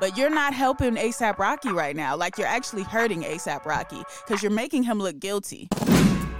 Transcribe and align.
But 0.00 0.16
you're 0.16 0.30
not 0.30 0.54
helping 0.54 0.94
ASAP 0.94 1.38
Rocky 1.38 1.70
right 1.70 1.96
now. 1.96 2.16
Like 2.16 2.38
you're 2.38 2.46
actually 2.46 2.82
hurting 2.84 3.22
ASAP 3.22 3.64
Rocky 3.64 4.02
because 4.26 4.42
you're 4.42 4.52
making 4.52 4.84
him 4.84 4.98
look 4.98 5.18
guilty. 5.18 5.68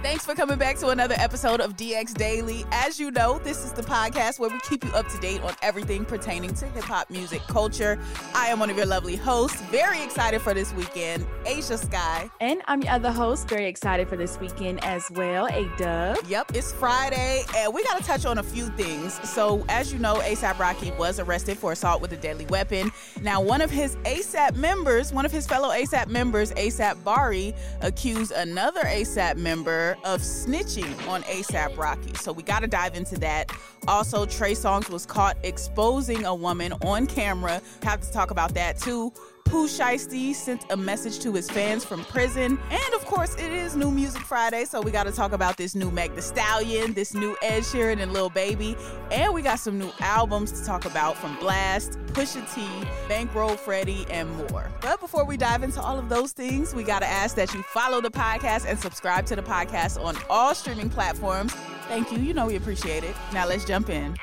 Thanks 0.01 0.25
for 0.25 0.33
coming 0.33 0.57
back 0.57 0.77
to 0.77 0.89
another 0.89 1.15
episode 1.17 1.59
of 1.59 1.75
DX 1.75 2.13
Daily. 2.13 2.63
As 2.71 3.01
you 3.01 3.11
know, 3.11 3.37
this 3.39 3.65
is 3.65 3.73
the 3.73 3.81
podcast 3.81 4.39
where 4.39 4.49
we 4.49 4.57
keep 4.61 4.85
you 4.85 4.91
up 4.91 5.09
to 5.09 5.17
date 5.17 5.41
on 5.41 5.53
everything 5.61 6.05
pertaining 6.05 6.53
to 6.53 6.67
hip 6.67 6.85
hop 6.85 7.09
music 7.09 7.41
culture. 7.47 7.99
I 8.33 8.47
am 8.47 8.59
one 8.59 8.69
of 8.69 8.77
your 8.77 8.85
lovely 8.85 9.17
hosts, 9.17 9.59
very 9.63 10.01
excited 10.01 10.41
for 10.41 10.53
this 10.53 10.73
weekend, 10.73 11.27
Asia 11.45 11.77
Sky. 11.77 12.29
And 12.39 12.61
I'm 12.67 12.81
your 12.81 12.93
other 12.93 13.11
host, 13.11 13.49
very 13.49 13.65
excited 13.65 14.07
for 14.07 14.15
this 14.15 14.39
weekend 14.39 14.81
as 14.85 15.03
well, 15.11 15.47
A 15.47 15.69
Dub. 15.77 16.19
Yep, 16.29 16.51
it's 16.55 16.71
Friday, 16.71 17.43
and 17.57 17.73
we 17.73 17.83
got 17.83 17.97
to 17.97 18.03
touch 18.05 18.25
on 18.25 18.37
a 18.37 18.43
few 18.43 18.67
things. 18.77 19.19
So, 19.29 19.65
as 19.67 19.91
you 19.91 19.99
know, 19.99 20.15
ASAP 20.19 20.57
Rocky 20.59 20.91
was 20.91 21.19
arrested 21.19 21.57
for 21.57 21.73
assault 21.73 22.01
with 22.01 22.13
a 22.13 22.17
deadly 22.17 22.45
weapon. 22.45 22.89
Now, 23.21 23.41
one 23.41 23.59
of 23.59 23.69
his 23.69 23.97
ASAP 23.97 24.55
members, 24.55 25.11
one 25.11 25.25
of 25.25 25.31
his 25.33 25.45
fellow 25.45 25.71
ASAP 25.71 26.07
members, 26.07 26.53
ASAP 26.53 27.03
Bari, 27.03 27.53
accused 27.81 28.31
another 28.31 28.83
ASAP 28.83 29.35
member 29.35 29.88
of 30.03 30.21
snitching 30.21 31.07
on 31.07 31.23
ASAP 31.23 31.77
Rocky. 31.77 32.13
So 32.15 32.31
we 32.31 32.43
got 32.43 32.59
to 32.61 32.67
dive 32.67 32.95
into 32.95 33.17
that. 33.19 33.51
Also, 33.87 34.25
Trey 34.25 34.53
Songz 34.53 34.89
was 34.89 35.05
caught 35.05 35.37
exposing 35.43 36.25
a 36.25 36.35
woman 36.35 36.73
on 36.83 37.07
camera. 37.07 37.61
Have 37.83 38.01
to 38.01 38.11
talk 38.11 38.31
about 38.31 38.53
that 38.53 38.77
too. 38.77 39.13
Pooh 39.45 39.67
Shiesty 39.67 40.33
sent 40.33 40.65
a 40.71 40.77
message 40.77 41.19
to 41.19 41.33
his 41.33 41.49
fans 41.49 41.83
from 41.83 42.03
prison. 42.05 42.59
And 42.69 42.93
of 42.93 43.05
course, 43.05 43.35
it 43.35 43.51
is 43.51 43.75
New 43.75 43.91
Music 43.91 44.21
Friday, 44.21 44.65
so 44.65 44.81
we 44.81 44.91
got 44.91 45.05
to 45.05 45.11
talk 45.11 45.31
about 45.31 45.57
this 45.57 45.75
new 45.75 45.89
Meg 45.91 46.15
Thee 46.15 46.21
Stallion, 46.21 46.93
this 46.93 47.13
new 47.13 47.35
Ed 47.41 47.61
Sheeran 47.61 47.99
and 47.99 48.13
Lil 48.13 48.29
Baby. 48.29 48.75
And 49.11 49.33
we 49.33 49.41
got 49.41 49.59
some 49.59 49.79
new 49.79 49.91
albums 49.99 50.51
to 50.59 50.65
talk 50.65 50.85
about 50.85 51.17
from 51.17 51.35
Blxst, 51.37 51.97
Pusha 52.13 52.53
T, 52.53 52.61
Bankroll 53.07 53.55
Freddie, 53.55 54.05
and 54.11 54.29
more. 54.37 54.69
But 54.81 54.99
before 54.99 55.25
we 55.25 55.37
dive 55.37 55.63
into 55.63 55.81
all 55.81 55.97
of 55.97 56.09
those 56.09 56.31
things, 56.31 56.75
we 56.75 56.83
got 56.83 56.99
to 56.99 57.07
ask 57.07 57.35
that 57.35 57.53
you 57.53 57.63
follow 57.63 58.01
the 58.01 58.11
podcast 58.11 58.65
and 58.67 58.77
subscribe 58.77 59.25
to 59.27 59.35
the 59.35 59.43
podcast 59.43 60.03
on 60.03 60.15
all 60.29 60.53
streaming 60.53 60.89
platforms. 60.89 61.53
Thank 61.87 62.11
you. 62.11 62.19
You 62.19 62.33
know 62.33 62.45
we 62.45 62.55
appreciate 62.55 63.03
it. 63.03 63.15
Now 63.33 63.47
let's 63.47 63.65
jump 63.65 63.89
in. 63.89 64.15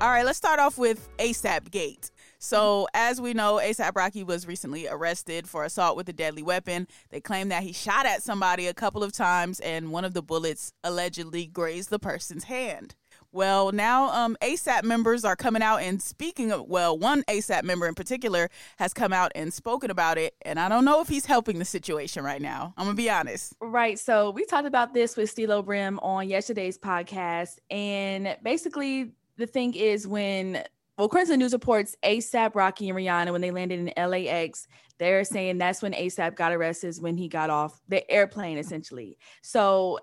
All 0.00 0.08
right, 0.08 0.24
let's 0.24 0.38
start 0.38 0.60
off 0.60 0.78
with 0.78 1.08
ASAP 1.18 1.70
Gate. 1.70 2.10
So, 2.42 2.88
as 2.94 3.20
we 3.20 3.34
know, 3.34 3.60
ASAP 3.62 3.94
Rocky 3.94 4.24
was 4.24 4.46
recently 4.46 4.88
arrested 4.88 5.46
for 5.46 5.62
assault 5.62 5.94
with 5.94 6.08
a 6.08 6.12
deadly 6.14 6.42
weapon. 6.42 6.88
They 7.10 7.20
claim 7.20 7.50
that 7.50 7.62
he 7.62 7.74
shot 7.74 8.06
at 8.06 8.22
somebody 8.22 8.66
a 8.66 8.72
couple 8.72 9.04
of 9.04 9.12
times 9.12 9.60
and 9.60 9.92
one 9.92 10.06
of 10.06 10.14
the 10.14 10.22
bullets 10.22 10.72
allegedly 10.82 11.46
grazed 11.46 11.90
the 11.90 11.98
person's 11.98 12.44
hand. 12.44 12.94
Well, 13.30 13.72
now 13.72 14.08
um, 14.08 14.38
ASAP 14.42 14.84
members 14.84 15.22
are 15.22 15.36
coming 15.36 15.60
out 15.60 15.82
and 15.82 16.00
speaking 16.00 16.50
of, 16.50 16.66
well, 16.66 16.96
one 16.96 17.24
ASAP 17.24 17.62
member 17.62 17.86
in 17.86 17.94
particular 17.94 18.48
has 18.78 18.94
come 18.94 19.12
out 19.12 19.32
and 19.34 19.52
spoken 19.52 19.90
about 19.90 20.16
it. 20.16 20.34
And 20.40 20.58
I 20.58 20.70
don't 20.70 20.86
know 20.86 21.02
if 21.02 21.08
he's 21.08 21.26
helping 21.26 21.58
the 21.58 21.66
situation 21.66 22.24
right 22.24 22.40
now. 22.40 22.72
I'm 22.78 22.86
going 22.86 22.96
to 22.96 23.02
be 23.02 23.10
honest. 23.10 23.52
Right. 23.60 23.98
So 23.98 24.30
we 24.30 24.46
talked 24.46 24.66
about 24.66 24.94
this 24.94 25.14
with 25.14 25.28
Stilo 25.28 25.60
Brim 25.60 25.98
on 25.98 26.26
yesterday's 26.26 26.78
podcast. 26.78 27.58
And 27.70 28.34
basically, 28.42 29.12
the 29.36 29.46
thing 29.46 29.74
is 29.74 30.08
when 30.08 30.64
well, 31.00 31.06
according 31.06 31.28
to 31.28 31.36
news 31.38 31.54
reports, 31.54 31.96
ASAP, 32.04 32.54
Rocky, 32.54 32.90
and 32.90 32.98
Rihanna, 32.98 33.32
when 33.32 33.40
they 33.40 33.50
landed 33.50 33.80
in 33.80 34.10
LAX, 34.10 34.68
they're 34.98 35.24
saying 35.24 35.56
that's 35.56 35.80
when 35.80 35.94
ASAP 35.94 36.36
got 36.36 36.52
arrested, 36.52 36.94
when 37.00 37.16
he 37.16 37.26
got 37.26 37.48
off 37.48 37.80
the 37.88 38.08
airplane, 38.10 38.58
essentially. 38.58 39.16
So 39.40 40.00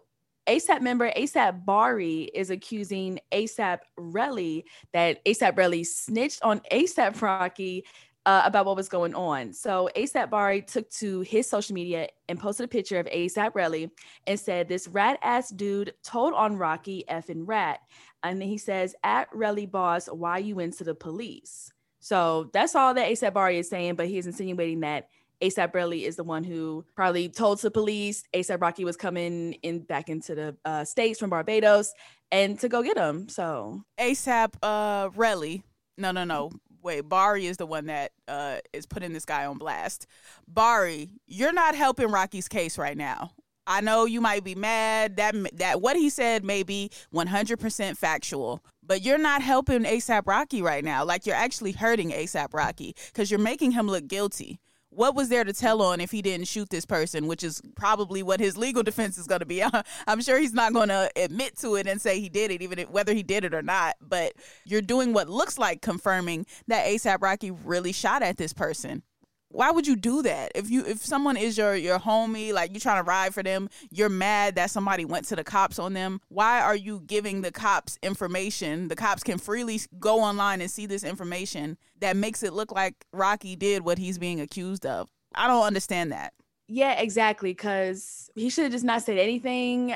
ASAP 0.49 0.81
member 0.81 1.11
ASAP 1.11 1.63
Bari 1.63 2.23
is 2.33 2.49
accusing 2.49 3.19
ASAP 3.31 3.81
Relly 3.99 4.63
that 4.91 5.23
ASAP 5.23 5.53
Relly 5.53 5.85
snitched 5.85 6.41
on 6.41 6.61
ASAP 6.71 7.21
Rocky 7.21 7.85
uh, 8.27 8.41
about 8.43 8.65
what 8.65 8.75
was 8.75 8.89
going 8.89 9.15
on. 9.15 9.53
So 9.53 9.89
ASAP 9.95 10.29
Bari 10.29 10.61
took 10.61 10.89
to 10.91 11.21
his 11.21 11.49
social 11.49 11.73
media 11.73 12.09
and 12.27 12.37
posted 12.37 12.65
a 12.65 12.67
picture 12.67 12.99
of 12.99 13.05
ASAP 13.05 13.53
Relly 13.53 13.89
and 14.27 14.37
said, 14.37 14.67
This 14.67 14.87
rat 14.87 15.17
ass 15.21 15.49
dude 15.49 15.93
told 16.03 16.33
on 16.33 16.57
Rocky 16.57 17.05
effing 17.09 17.43
rat. 17.45 17.79
And 18.23 18.41
then 18.41 18.47
he 18.47 18.57
says, 18.57 18.95
at 19.03 19.31
Relly 19.31 19.69
Boss, 19.69 20.07
why 20.07 20.39
you 20.39 20.59
into 20.59 20.83
the 20.83 20.95
police? 20.95 21.71
So 21.99 22.49
that's 22.53 22.75
all 22.75 22.93
that 22.93 23.09
ASAP 23.09 23.33
Bari 23.33 23.57
is 23.57 23.69
saying, 23.69 23.95
but 23.95 24.07
he's 24.07 24.27
insinuating 24.27 24.81
that 24.81 25.09
ASAP 25.41 25.73
Relly 25.73 26.03
is 26.03 26.15
the 26.15 26.23
one 26.23 26.43
who 26.43 26.85
probably 26.95 27.29
told 27.29 27.59
the 27.59 27.71
police 27.71 28.23
ASAP 28.33 28.61
Rocky 28.61 28.85
was 28.85 28.97
coming 28.97 29.53
in 29.61 29.79
back 29.79 30.09
into 30.09 30.35
the 30.35 30.55
uh, 30.65 30.83
states 30.83 31.19
from 31.19 31.29
Barbados 31.29 31.93
and 32.31 32.59
to 32.59 32.69
go 32.69 32.81
get 32.81 32.97
him. 32.97 33.29
So 33.29 33.83
ASAP 33.99 34.53
uh, 34.63 35.09
Relly, 35.09 35.63
no, 35.97 36.11
no, 36.11 36.23
no. 36.23 36.51
Wait, 36.81 37.01
Bari 37.01 37.45
is 37.47 37.57
the 37.57 37.65
one 37.65 37.87
that 37.87 38.11
uh, 38.27 38.57
is 38.71 38.85
putting 38.85 39.11
this 39.11 39.25
guy 39.25 39.45
on 39.45 39.57
blast. 39.57 40.07
Bari, 40.47 41.09
you're 41.25 41.53
not 41.53 41.75
helping 41.75 42.09
Rocky's 42.09 42.47
case 42.47 42.77
right 42.77 42.95
now. 42.95 43.31
I 43.67 43.81
know 43.81 44.05
you 44.05 44.21
might 44.21 44.45
be 44.45 44.55
mad 44.55 45.17
that 45.17 45.35
that 45.57 45.81
what 45.81 45.97
he 45.97 46.09
said 46.09 46.45
may 46.45 46.63
be 46.63 46.89
100% 47.13 47.97
factual, 47.97 48.63
but 48.81 49.01
you're 49.01 49.17
not 49.17 49.41
helping 49.41 49.83
ASAP 49.83 50.25
Rocky 50.25 50.61
right 50.61 50.83
now. 50.83 51.03
Like 51.03 51.25
you're 51.25 51.35
actually 51.35 51.73
hurting 51.73 52.11
ASAP 52.11 52.53
Rocky 52.53 52.95
cuz 53.13 53.29
you're 53.29 53.39
making 53.39 53.71
him 53.71 53.87
look 53.87 54.07
guilty. 54.07 54.59
What 54.89 55.15
was 55.15 55.29
there 55.29 55.43
to 55.43 55.53
tell 55.53 55.81
on 55.81 55.99
if 55.99 56.11
he 56.11 56.21
didn't 56.21 56.47
shoot 56.47 56.69
this 56.69 56.85
person, 56.85 57.27
which 57.27 57.43
is 57.43 57.61
probably 57.75 58.23
what 58.23 58.39
his 58.39 58.57
legal 58.57 58.81
defense 58.81 59.17
is 59.17 59.27
going 59.27 59.41
to 59.41 59.45
be. 59.45 59.61
I'm 60.07 60.21
sure 60.21 60.39
he's 60.39 60.53
not 60.53 60.73
going 60.73 60.87
to 60.87 61.11
admit 61.15 61.55
to 61.59 61.75
it 61.75 61.85
and 61.85 62.01
say 62.01 62.19
he 62.19 62.29
did 62.29 62.49
it, 62.49 62.63
even 62.63 62.79
if, 62.79 62.89
whether 62.89 63.13
he 63.13 63.21
did 63.21 63.43
it 63.43 63.53
or 63.53 63.61
not. 63.61 63.95
But 64.01 64.33
you're 64.65 64.81
doing 64.81 65.13
what 65.13 65.29
looks 65.29 65.59
like 65.59 65.83
confirming 65.83 66.47
that 66.67 66.87
ASAP 66.87 67.21
Rocky 67.21 67.51
really 67.51 67.91
shot 67.91 68.23
at 68.23 68.37
this 68.37 68.53
person 68.53 69.03
why 69.49 69.71
would 69.71 69.87
you 69.87 69.95
do 69.95 70.21
that? 70.23 70.51
If 70.55 70.69
you 70.69 70.85
if 70.85 71.05
someone 71.05 71.37
is 71.37 71.57
your 71.57 71.75
your 71.75 71.99
homie 71.99 72.53
like 72.53 72.71
you're 72.71 72.79
trying 72.79 73.03
to 73.03 73.07
ride 73.07 73.33
for 73.33 73.43
them 73.43 73.69
you're 73.89 74.09
mad 74.09 74.55
that 74.55 74.71
somebody 74.71 75.05
went 75.05 75.25
to 75.27 75.35
the 75.35 75.43
cops 75.43 75.79
on 75.79 75.93
them 75.93 76.21
why 76.27 76.61
are 76.61 76.75
you 76.75 77.01
giving 77.05 77.41
the 77.41 77.51
cops 77.51 77.97
information? 78.03 78.87
The 78.87 78.95
cops 78.95 79.23
can 79.23 79.37
freely 79.37 79.79
go 79.99 80.21
online 80.21 80.61
and 80.61 80.69
see 80.69 80.85
this 80.85 81.03
information 81.03 81.77
that 81.99 82.15
makes 82.15 82.43
it 82.43 82.53
look 82.53 82.71
like 82.71 83.05
rocky 83.13 83.55
did 83.55 83.83
what 83.83 83.97
he's 83.97 84.17
being 84.17 84.41
accused 84.41 84.85
of. 84.85 85.09
I 85.33 85.47
don't 85.47 85.65
understand 85.65 86.11
that. 86.11 86.33
Yeah 86.67 86.99
exactly 86.99 87.51
because 87.51 88.29
he 88.35 88.49
should 88.49 88.65
have 88.65 88.73
just 88.73 88.85
not 88.85 89.03
said 89.03 89.17
anything 89.17 89.95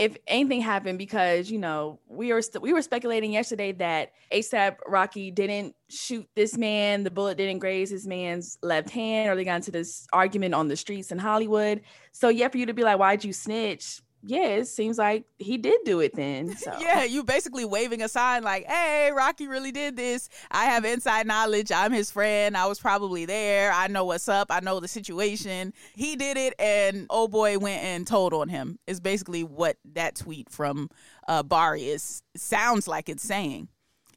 if 0.00 0.16
anything 0.26 0.62
happened 0.62 0.96
because 0.96 1.50
you 1.50 1.58
know 1.58 2.00
we 2.08 2.32
were 2.32 2.40
st- 2.40 2.62
we 2.62 2.72
were 2.72 2.80
speculating 2.80 3.32
yesterday 3.32 3.70
that 3.72 4.12
ASAP 4.32 4.76
Rocky 4.86 5.30
didn't 5.30 5.76
shoot 5.90 6.26
this 6.34 6.56
man, 6.56 7.04
the 7.04 7.10
bullet 7.10 7.36
didn't 7.36 7.58
graze 7.58 7.90
his 7.90 8.06
man's 8.06 8.56
left 8.62 8.88
hand, 8.88 9.28
or 9.28 9.36
they 9.36 9.44
got 9.44 9.56
into 9.56 9.70
this 9.70 10.06
argument 10.10 10.54
on 10.54 10.68
the 10.68 10.76
streets 10.76 11.12
in 11.12 11.18
Hollywood. 11.18 11.82
So 12.12 12.30
yeah, 12.30 12.48
for 12.48 12.56
you 12.56 12.64
to 12.64 12.72
be 12.72 12.82
like, 12.82 12.98
why'd 12.98 13.24
you 13.24 13.34
snitch? 13.34 14.00
Yeah, 14.22 14.48
it 14.48 14.66
seems 14.66 14.98
like 14.98 15.24
he 15.38 15.56
did 15.56 15.80
do 15.84 16.00
it 16.00 16.14
then. 16.14 16.54
So. 16.60 16.74
yeah, 16.78 17.04
you 17.04 17.24
basically 17.24 17.64
waving 17.64 18.02
a 18.02 18.08
sign 18.08 18.42
like, 18.42 18.66
hey, 18.66 19.10
Rocky 19.16 19.46
really 19.46 19.72
did 19.72 19.96
this. 19.96 20.28
I 20.50 20.66
have 20.66 20.84
inside 20.84 21.26
knowledge. 21.26 21.72
I'm 21.72 21.90
his 21.90 22.10
friend. 22.10 22.54
I 22.54 22.66
was 22.66 22.78
probably 22.78 23.24
there. 23.24 23.72
I 23.72 23.86
know 23.86 24.04
what's 24.04 24.28
up. 24.28 24.48
I 24.50 24.60
know 24.60 24.78
the 24.78 24.88
situation. 24.88 25.72
He 25.94 26.16
did 26.16 26.36
it, 26.36 26.54
and 26.58 27.06
oh 27.08 27.28
boy 27.28 27.58
went 27.58 27.82
and 27.82 28.06
told 28.06 28.34
on 28.34 28.50
him, 28.50 28.78
is 28.86 29.00
basically 29.00 29.42
what 29.42 29.78
that 29.94 30.16
tweet 30.16 30.50
from 30.50 30.90
uh, 31.28 31.42
Bari 31.42 31.84
is 31.84 32.22
sounds 32.36 32.86
like 32.86 33.08
it's 33.08 33.22
saying. 33.22 33.68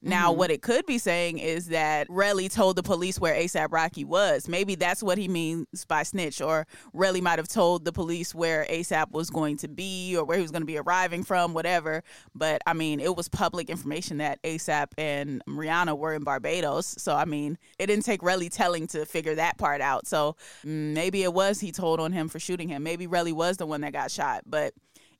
Now, 0.04 0.30
mm-hmm. 0.30 0.40
what 0.40 0.52
it 0.52 0.62
could 0.62 0.86
be 0.86 0.98
saying 0.98 1.40
is 1.40 1.68
that 1.68 2.10
Relly 2.10 2.54
told 2.54 2.76
the 2.76 2.84
police 2.84 3.20
where 3.20 3.34
ASAP 3.34 3.72
Rocky 3.72 4.04
was. 4.04 4.50
Maybe 4.50 4.76
that's 4.76 5.02
what 5.02 5.18
he 5.18 5.30
means 5.30 5.86
by 5.86 6.04
snitch, 6.04 6.42
or 6.42 6.68
Relly 6.94 7.22
might 7.22 7.40
have 7.40 7.48
told 7.48 7.86
the 7.86 7.94
police 7.94 8.36
where 8.36 8.66
ASAP 8.70 9.12
was 9.12 9.30
going 9.30 9.58
to 9.58 9.70
be 9.70 10.16
or 10.18 10.26
where 10.26 10.38
he 10.38 10.42
was 10.42 10.52
going 10.52 10.62
to 10.62 10.68
be 10.68 10.78
arriving 10.78 11.24
from, 11.24 11.54
whatever. 11.54 12.04
But 12.36 12.62
I 12.68 12.74
mean, 12.74 13.00
it 13.00 13.16
was 13.16 13.30
public 13.30 13.70
information 13.70 14.18
that 14.18 14.44
ASAP 14.44 14.88
and 14.98 15.42
Rihanna 15.48 15.98
were 15.98 16.14
in 16.14 16.24
Barbados. 16.24 16.96
So, 16.98 17.16
I 17.16 17.24
mean, 17.24 17.58
it 17.80 17.88
didn't 17.88 18.04
take 18.04 18.22
Relly 18.22 18.52
telling 18.52 18.88
to 18.88 19.06
figure 19.06 19.36
that 19.36 19.58
part 19.58 19.80
out. 19.80 20.06
So, 20.06 20.36
mm, 20.66 20.94
maybe 20.94 21.24
it 21.24 21.34
was 21.34 21.62
he 21.62 21.72
told 21.72 22.02
on 22.02 22.12
him 22.12 22.28
for 22.28 22.40
shooting 22.40 22.68
him. 22.68 22.84
Maybe 22.84 23.08
Relly 23.08 23.34
was 23.34 23.56
the 23.56 23.66
one 23.66 23.82
that 23.82 23.94
got 23.94 24.12
shot. 24.12 24.44
But 24.46 24.74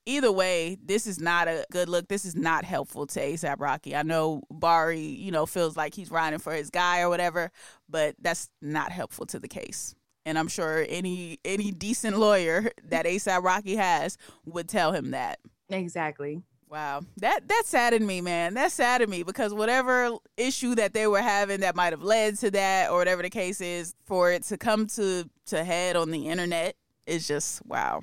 either 0.06 0.32
way, 0.32 0.78
this 0.84 1.08
is 1.08 1.20
not 1.20 1.48
a 1.48 1.66
good 1.72 1.90
look. 1.90 2.08
This 2.08 2.26
is 2.26 2.36
not 2.36 2.66
helpful 2.66 3.08
to 3.08 3.20
ASAP 3.20 3.60
Rocky. 3.60 3.96
I 3.96 4.04
know 4.04 4.42
Bari, 4.52 5.00
you 5.00 5.32
know, 5.32 5.46
feels 5.46 5.78
like 5.78 5.94
he's 5.94 6.12
riding 6.12 6.40
for 6.40 6.54
his 6.54 6.70
guy 6.70 7.02
or 7.02 7.10
whatever, 7.10 7.52
but 7.90 8.16
that's 8.20 8.50
not 8.62 8.92
helpful 8.92 9.26
to 9.28 9.40
the 9.40 9.48
case. 9.48 9.96
And 10.26 10.40
I'm 10.40 10.48
sure 10.48 10.86
any 10.88 11.40
any 11.44 11.72
decent 11.72 12.18
lawyer 12.18 12.72
that 12.90 13.06
ASAP 13.06 13.44
Rocky 13.44 13.76
has 13.76 14.18
would 14.46 14.70
tell 14.70 14.92
him 14.92 15.12
that. 15.12 15.40
Exactly. 15.70 16.42
Wow. 16.70 17.02
That 17.18 17.48
that 17.48 17.64
saddened 17.66 18.08
me, 18.08 18.22
man. 18.22 18.56
That 18.56 18.72
saddened 18.72 19.12
me 19.12 19.24
because 19.24 19.54
whatever 19.54 20.18
issue 20.38 20.76
that 20.76 20.94
they 20.94 21.08
were 21.08 21.22
having 21.22 21.60
that 21.60 21.76
might 21.76 21.94
have 21.94 22.02
led 22.02 22.40
to 22.40 22.52
that 22.52 22.90
or 22.90 22.98
whatever 22.98 23.22
the 23.22 23.30
case 23.30 23.62
is, 23.62 23.94
for 24.06 24.32
it 24.32 24.44
to 24.44 24.58
come 24.58 24.88
to 24.88 25.30
to 25.48 25.64
head 25.64 25.96
on 25.96 26.10
the 26.10 26.30
internet 26.30 26.76
is 27.06 27.28
just 27.28 27.64
wow 27.66 28.02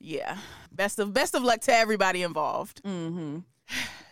yeah, 0.00 0.38
best 0.72 0.98
of 0.98 1.12
best 1.12 1.34
of 1.34 1.42
luck 1.42 1.60
to 1.62 1.74
everybody 1.74 2.22
involved. 2.22 2.82
Mm-hmm. 2.82 3.38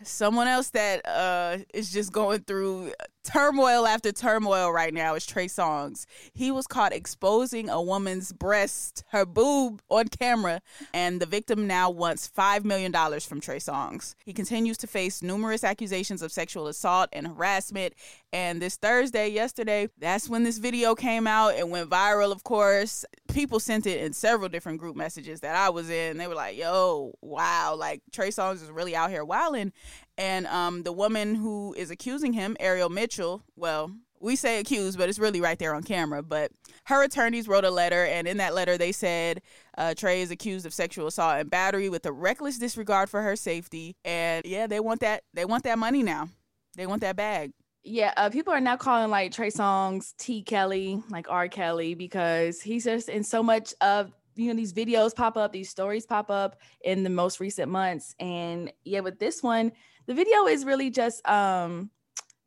Someone 0.04 0.46
else 0.46 0.70
that 0.70 1.06
uh, 1.08 1.58
is 1.74 1.90
just 1.90 2.12
going 2.12 2.40
through 2.42 2.92
turmoil 3.24 3.86
after 3.86 4.12
turmoil 4.12 4.72
right 4.72 4.94
now 4.94 5.14
is 5.14 5.26
Trey 5.26 5.46
Songz. 5.46 6.06
He 6.32 6.50
was 6.50 6.66
caught 6.66 6.92
exposing 6.92 7.68
a 7.68 7.82
woman's 7.82 8.32
breast, 8.32 9.04
her 9.10 9.26
boob, 9.26 9.82
on 9.88 10.08
camera, 10.08 10.60
and 10.94 11.20
the 11.20 11.26
victim 11.26 11.66
now 11.66 11.90
wants 11.90 12.30
$5 12.30 12.64
million 12.64 12.92
from 13.20 13.40
Trey 13.40 13.58
Songz. 13.58 14.14
He 14.24 14.32
continues 14.32 14.78
to 14.78 14.86
face 14.86 15.22
numerous 15.22 15.64
accusations 15.64 16.22
of 16.22 16.32
sexual 16.32 16.68
assault 16.68 17.08
and 17.12 17.26
harassment. 17.26 17.94
And 18.32 18.62
this 18.62 18.76
Thursday, 18.76 19.28
yesterday, 19.28 19.88
that's 19.98 20.28
when 20.28 20.44
this 20.44 20.58
video 20.58 20.94
came 20.94 21.26
out 21.26 21.54
and 21.56 21.70
went 21.70 21.90
viral, 21.90 22.32
of 22.32 22.44
course. 22.44 23.04
People 23.32 23.60
sent 23.60 23.86
it 23.86 24.00
in 24.00 24.12
several 24.12 24.48
different 24.48 24.78
group 24.78 24.96
messages 24.96 25.40
that 25.40 25.54
I 25.54 25.70
was 25.70 25.90
in. 25.90 26.16
They 26.16 26.26
were 26.26 26.34
like, 26.34 26.56
yo, 26.56 27.14
wow, 27.20 27.74
like 27.76 28.02
Trey 28.10 28.28
Songz 28.28 28.62
is 28.62 28.70
really 28.70 28.96
out 28.96 29.10
here 29.10 29.24
wilding. 29.24 29.72
And 30.16 30.46
um, 30.46 30.82
the 30.82 30.92
woman 30.92 31.34
who 31.34 31.74
is 31.74 31.90
accusing 31.90 32.32
him, 32.32 32.56
Ariel 32.58 32.88
Mitchell, 32.88 33.42
well, 33.54 33.92
we 34.20 34.36
say 34.36 34.58
accused, 34.58 34.98
but 34.98 35.08
it's 35.08 35.18
really 35.18 35.40
right 35.40 35.58
there 35.58 35.74
on 35.74 35.82
camera. 35.82 36.22
But 36.22 36.50
her 36.86 37.04
attorneys 37.04 37.48
wrote 37.48 37.64
a 37.64 37.70
letter, 37.70 38.04
and 38.04 38.26
in 38.26 38.38
that 38.38 38.54
letter, 38.54 38.76
they 38.76 38.92
said 38.92 39.42
uh, 39.76 39.94
Trey 39.94 40.22
is 40.22 40.30
accused 40.30 40.66
of 40.66 40.74
sexual 40.74 41.06
assault 41.06 41.38
and 41.38 41.50
battery 41.50 41.88
with 41.88 42.04
a 42.06 42.12
reckless 42.12 42.58
disregard 42.58 43.08
for 43.08 43.22
her 43.22 43.36
safety. 43.36 43.96
And 44.04 44.44
yeah, 44.44 44.66
they 44.66 44.80
want 44.80 45.00
that. 45.00 45.22
They 45.34 45.44
want 45.44 45.64
that 45.64 45.78
money 45.78 46.02
now. 46.02 46.28
They 46.76 46.86
want 46.86 47.00
that 47.02 47.16
bag. 47.16 47.52
Yeah, 47.88 48.12
uh, 48.18 48.28
people 48.28 48.52
are 48.52 48.60
now 48.60 48.76
calling 48.76 49.10
like 49.10 49.32
Trey 49.32 49.48
Songz 49.48 50.14
T 50.18 50.42
Kelly, 50.42 51.02
like 51.08 51.26
R 51.30 51.48
Kelly, 51.48 51.94
because 51.94 52.60
he's 52.60 52.84
just 52.84 53.08
in 53.08 53.24
so 53.24 53.42
much 53.42 53.72
of 53.80 54.12
you 54.36 54.48
know 54.48 54.54
these 54.54 54.74
videos 54.74 55.14
pop 55.14 55.38
up, 55.38 55.52
these 55.52 55.70
stories 55.70 56.04
pop 56.04 56.30
up 56.30 56.60
in 56.82 57.02
the 57.02 57.08
most 57.08 57.40
recent 57.40 57.72
months, 57.72 58.14
and 58.20 58.70
yeah, 58.84 59.00
with 59.00 59.18
this 59.18 59.42
one, 59.42 59.72
the 60.06 60.12
video 60.12 60.46
is 60.46 60.66
really 60.66 60.90
just 60.90 61.26
um 61.26 61.90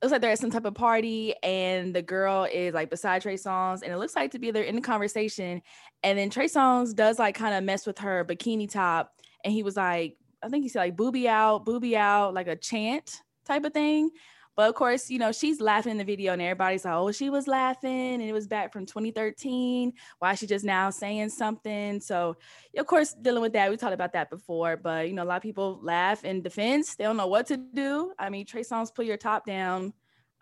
looks 0.04 0.12
like 0.12 0.22
they're 0.22 0.32
at 0.32 0.38
some 0.38 0.52
type 0.52 0.66
of 0.66 0.76
party 0.76 1.34
and 1.42 1.96
the 1.96 2.04
girl 2.04 2.48
is 2.52 2.76
like 2.76 2.92
beside 2.92 3.24
Trey 3.24 3.36
Songz 3.36 3.82
and 3.82 3.92
it 3.92 3.98
looks 3.98 4.16
like 4.16 4.32
to 4.32 4.40
be 4.40 4.52
they're 4.52 4.64
in 4.64 4.76
the 4.76 4.82
conversation 4.82 5.62
and 6.04 6.18
then 6.18 6.32
Trey 6.32 6.48
Songz 6.48 6.96
does 6.96 7.20
like 7.20 7.36
kind 7.36 7.54
of 7.54 7.64
mess 7.64 7.86
with 7.86 8.00
her 8.00 8.26
bikini 8.26 8.68
top 8.68 9.14
and 9.44 9.54
he 9.54 9.62
was 9.62 9.76
like 9.78 10.18
I 10.42 10.50
think 10.50 10.64
he 10.64 10.70
said 10.70 10.80
like 10.80 10.98
booby 10.98 11.30
out 11.30 11.66
booby 11.66 11.96
out 11.96 12.34
like 12.34 12.48
a 12.48 12.56
chant 12.56 13.22
type 13.46 13.64
of 13.64 13.74
thing 13.74 14.10
but 14.56 14.70
of 14.70 14.76
course, 14.76 15.10
you 15.10 15.18
know, 15.18 15.32
she's 15.32 15.62
laughing 15.62 15.92
in 15.92 15.98
the 15.98 16.04
video 16.04 16.34
and 16.34 16.42
everybody's 16.42 16.84
like, 16.84 16.94
oh, 16.94 17.12
she 17.12 17.30
was 17.30 17.48
laughing 17.48 18.16
and 18.16 18.24
it 18.24 18.34
was 18.34 18.48
back 18.48 18.74
from 18.74 18.86
2013. 18.86 19.94
Why 20.20 20.34
is 20.34 20.40
she 20.40 20.48
just 20.48 20.66
now 20.66 20.90
saying 20.90 21.30
something? 21.30 22.02
So, 22.02 22.36
of 22.78 22.86
course, 22.86 23.14
dealing 23.14 23.42
with 23.42 23.54
that, 23.54 23.70
we 23.70 23.78
talked 23.78 23.94
about 23.94 24.14
that 24.14 24.30
before, 24.30 24.76
but, 24.76 25.08
you 25.08 25.14
know, 25.14 25.24
a 25.24 25.26
lot 25.26 25.38
of 25.38 25.44
people 25.44 25.80
laugh 25.82 26.26
in 26.26 26.42
defense. 26.42 26.96
They 26.96 27.06
don't 27.06 27.18
know 27.18 27.28
what 27.28 27.48
to 27.48 27.58
do. 27.58 28.12
I 28.20 28.30
mean, 28.30 28.46
Trey 28.46 28.64
Songz, 28.64 28.94
put 28.94 29.06
your 29.06 29.18
top 29.18 29.46
down. 29.46 29.94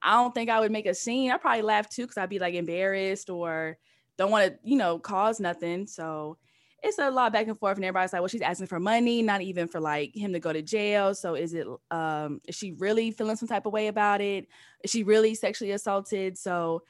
I 0.02 0.14
don't 0.14 0.34
think 0.34 0.50
I 0.50 0.60
would 0.60 0.72
make 0.72 0.88
a 0.88 0.94
scene. 0.94 1.32
I'd 1.32 1.42
probably 1.42 1.62
laugh 1.62 1.90
too 1.90 2.04
because 2.04 2.18
I'd 2.18 2.30
be 2.30 2.40
like 2.40 2.56
embarrassed 2.56 3.30
or 3.30 3.78
don't 4.18 4.32
want 4.32 4.52
to, 4.52 4.60
you 4.64 4.78
know, 4.78 4.98
cause 4.98 5.40
nothing. 5.40 5.86
So, 5.88 6.38
it's 6.84 6.98
a 6.98 7.10
lot 7.10 7.34
back 7.34 7.48
and 7.48 7.60
forth 7.60 7.78
and 7.78 7.86
everybody's 7.86 8.14
like 8.14 8.22
well 8.22 8.28
she's 8.28 8.42
asking 8.42 8.68
for 8.68 8.80
money 8.80 9.22
not 9.22 9.42
even 9.42 9.68
for 9.68 9.80
like 9.80 10.16
him 10.16 10.34
to 10.34 10.40
go 10.40 10.54
to 10.54 10.62
jail. 10.62 11.14
So 11.14 11.36
is 11.36 11.54
it 11.54 11.68
um 11.92 12.42
is 12.48 12.56
she 12.56 12.74
really 12.74 13.12
feeling 13.12 13.36
some 13.36 13.48
type 13.48 13.66
of 13.66 13.74
way 13.74 13.88
about 13.88 14.22
it? 14.22 14.48
Is 14.84 14.92
she 14.92 15.04
really 15.04 15.36
sexually 15.36 15.72
assaulted? 15.72 16.38
So 16.38 16.84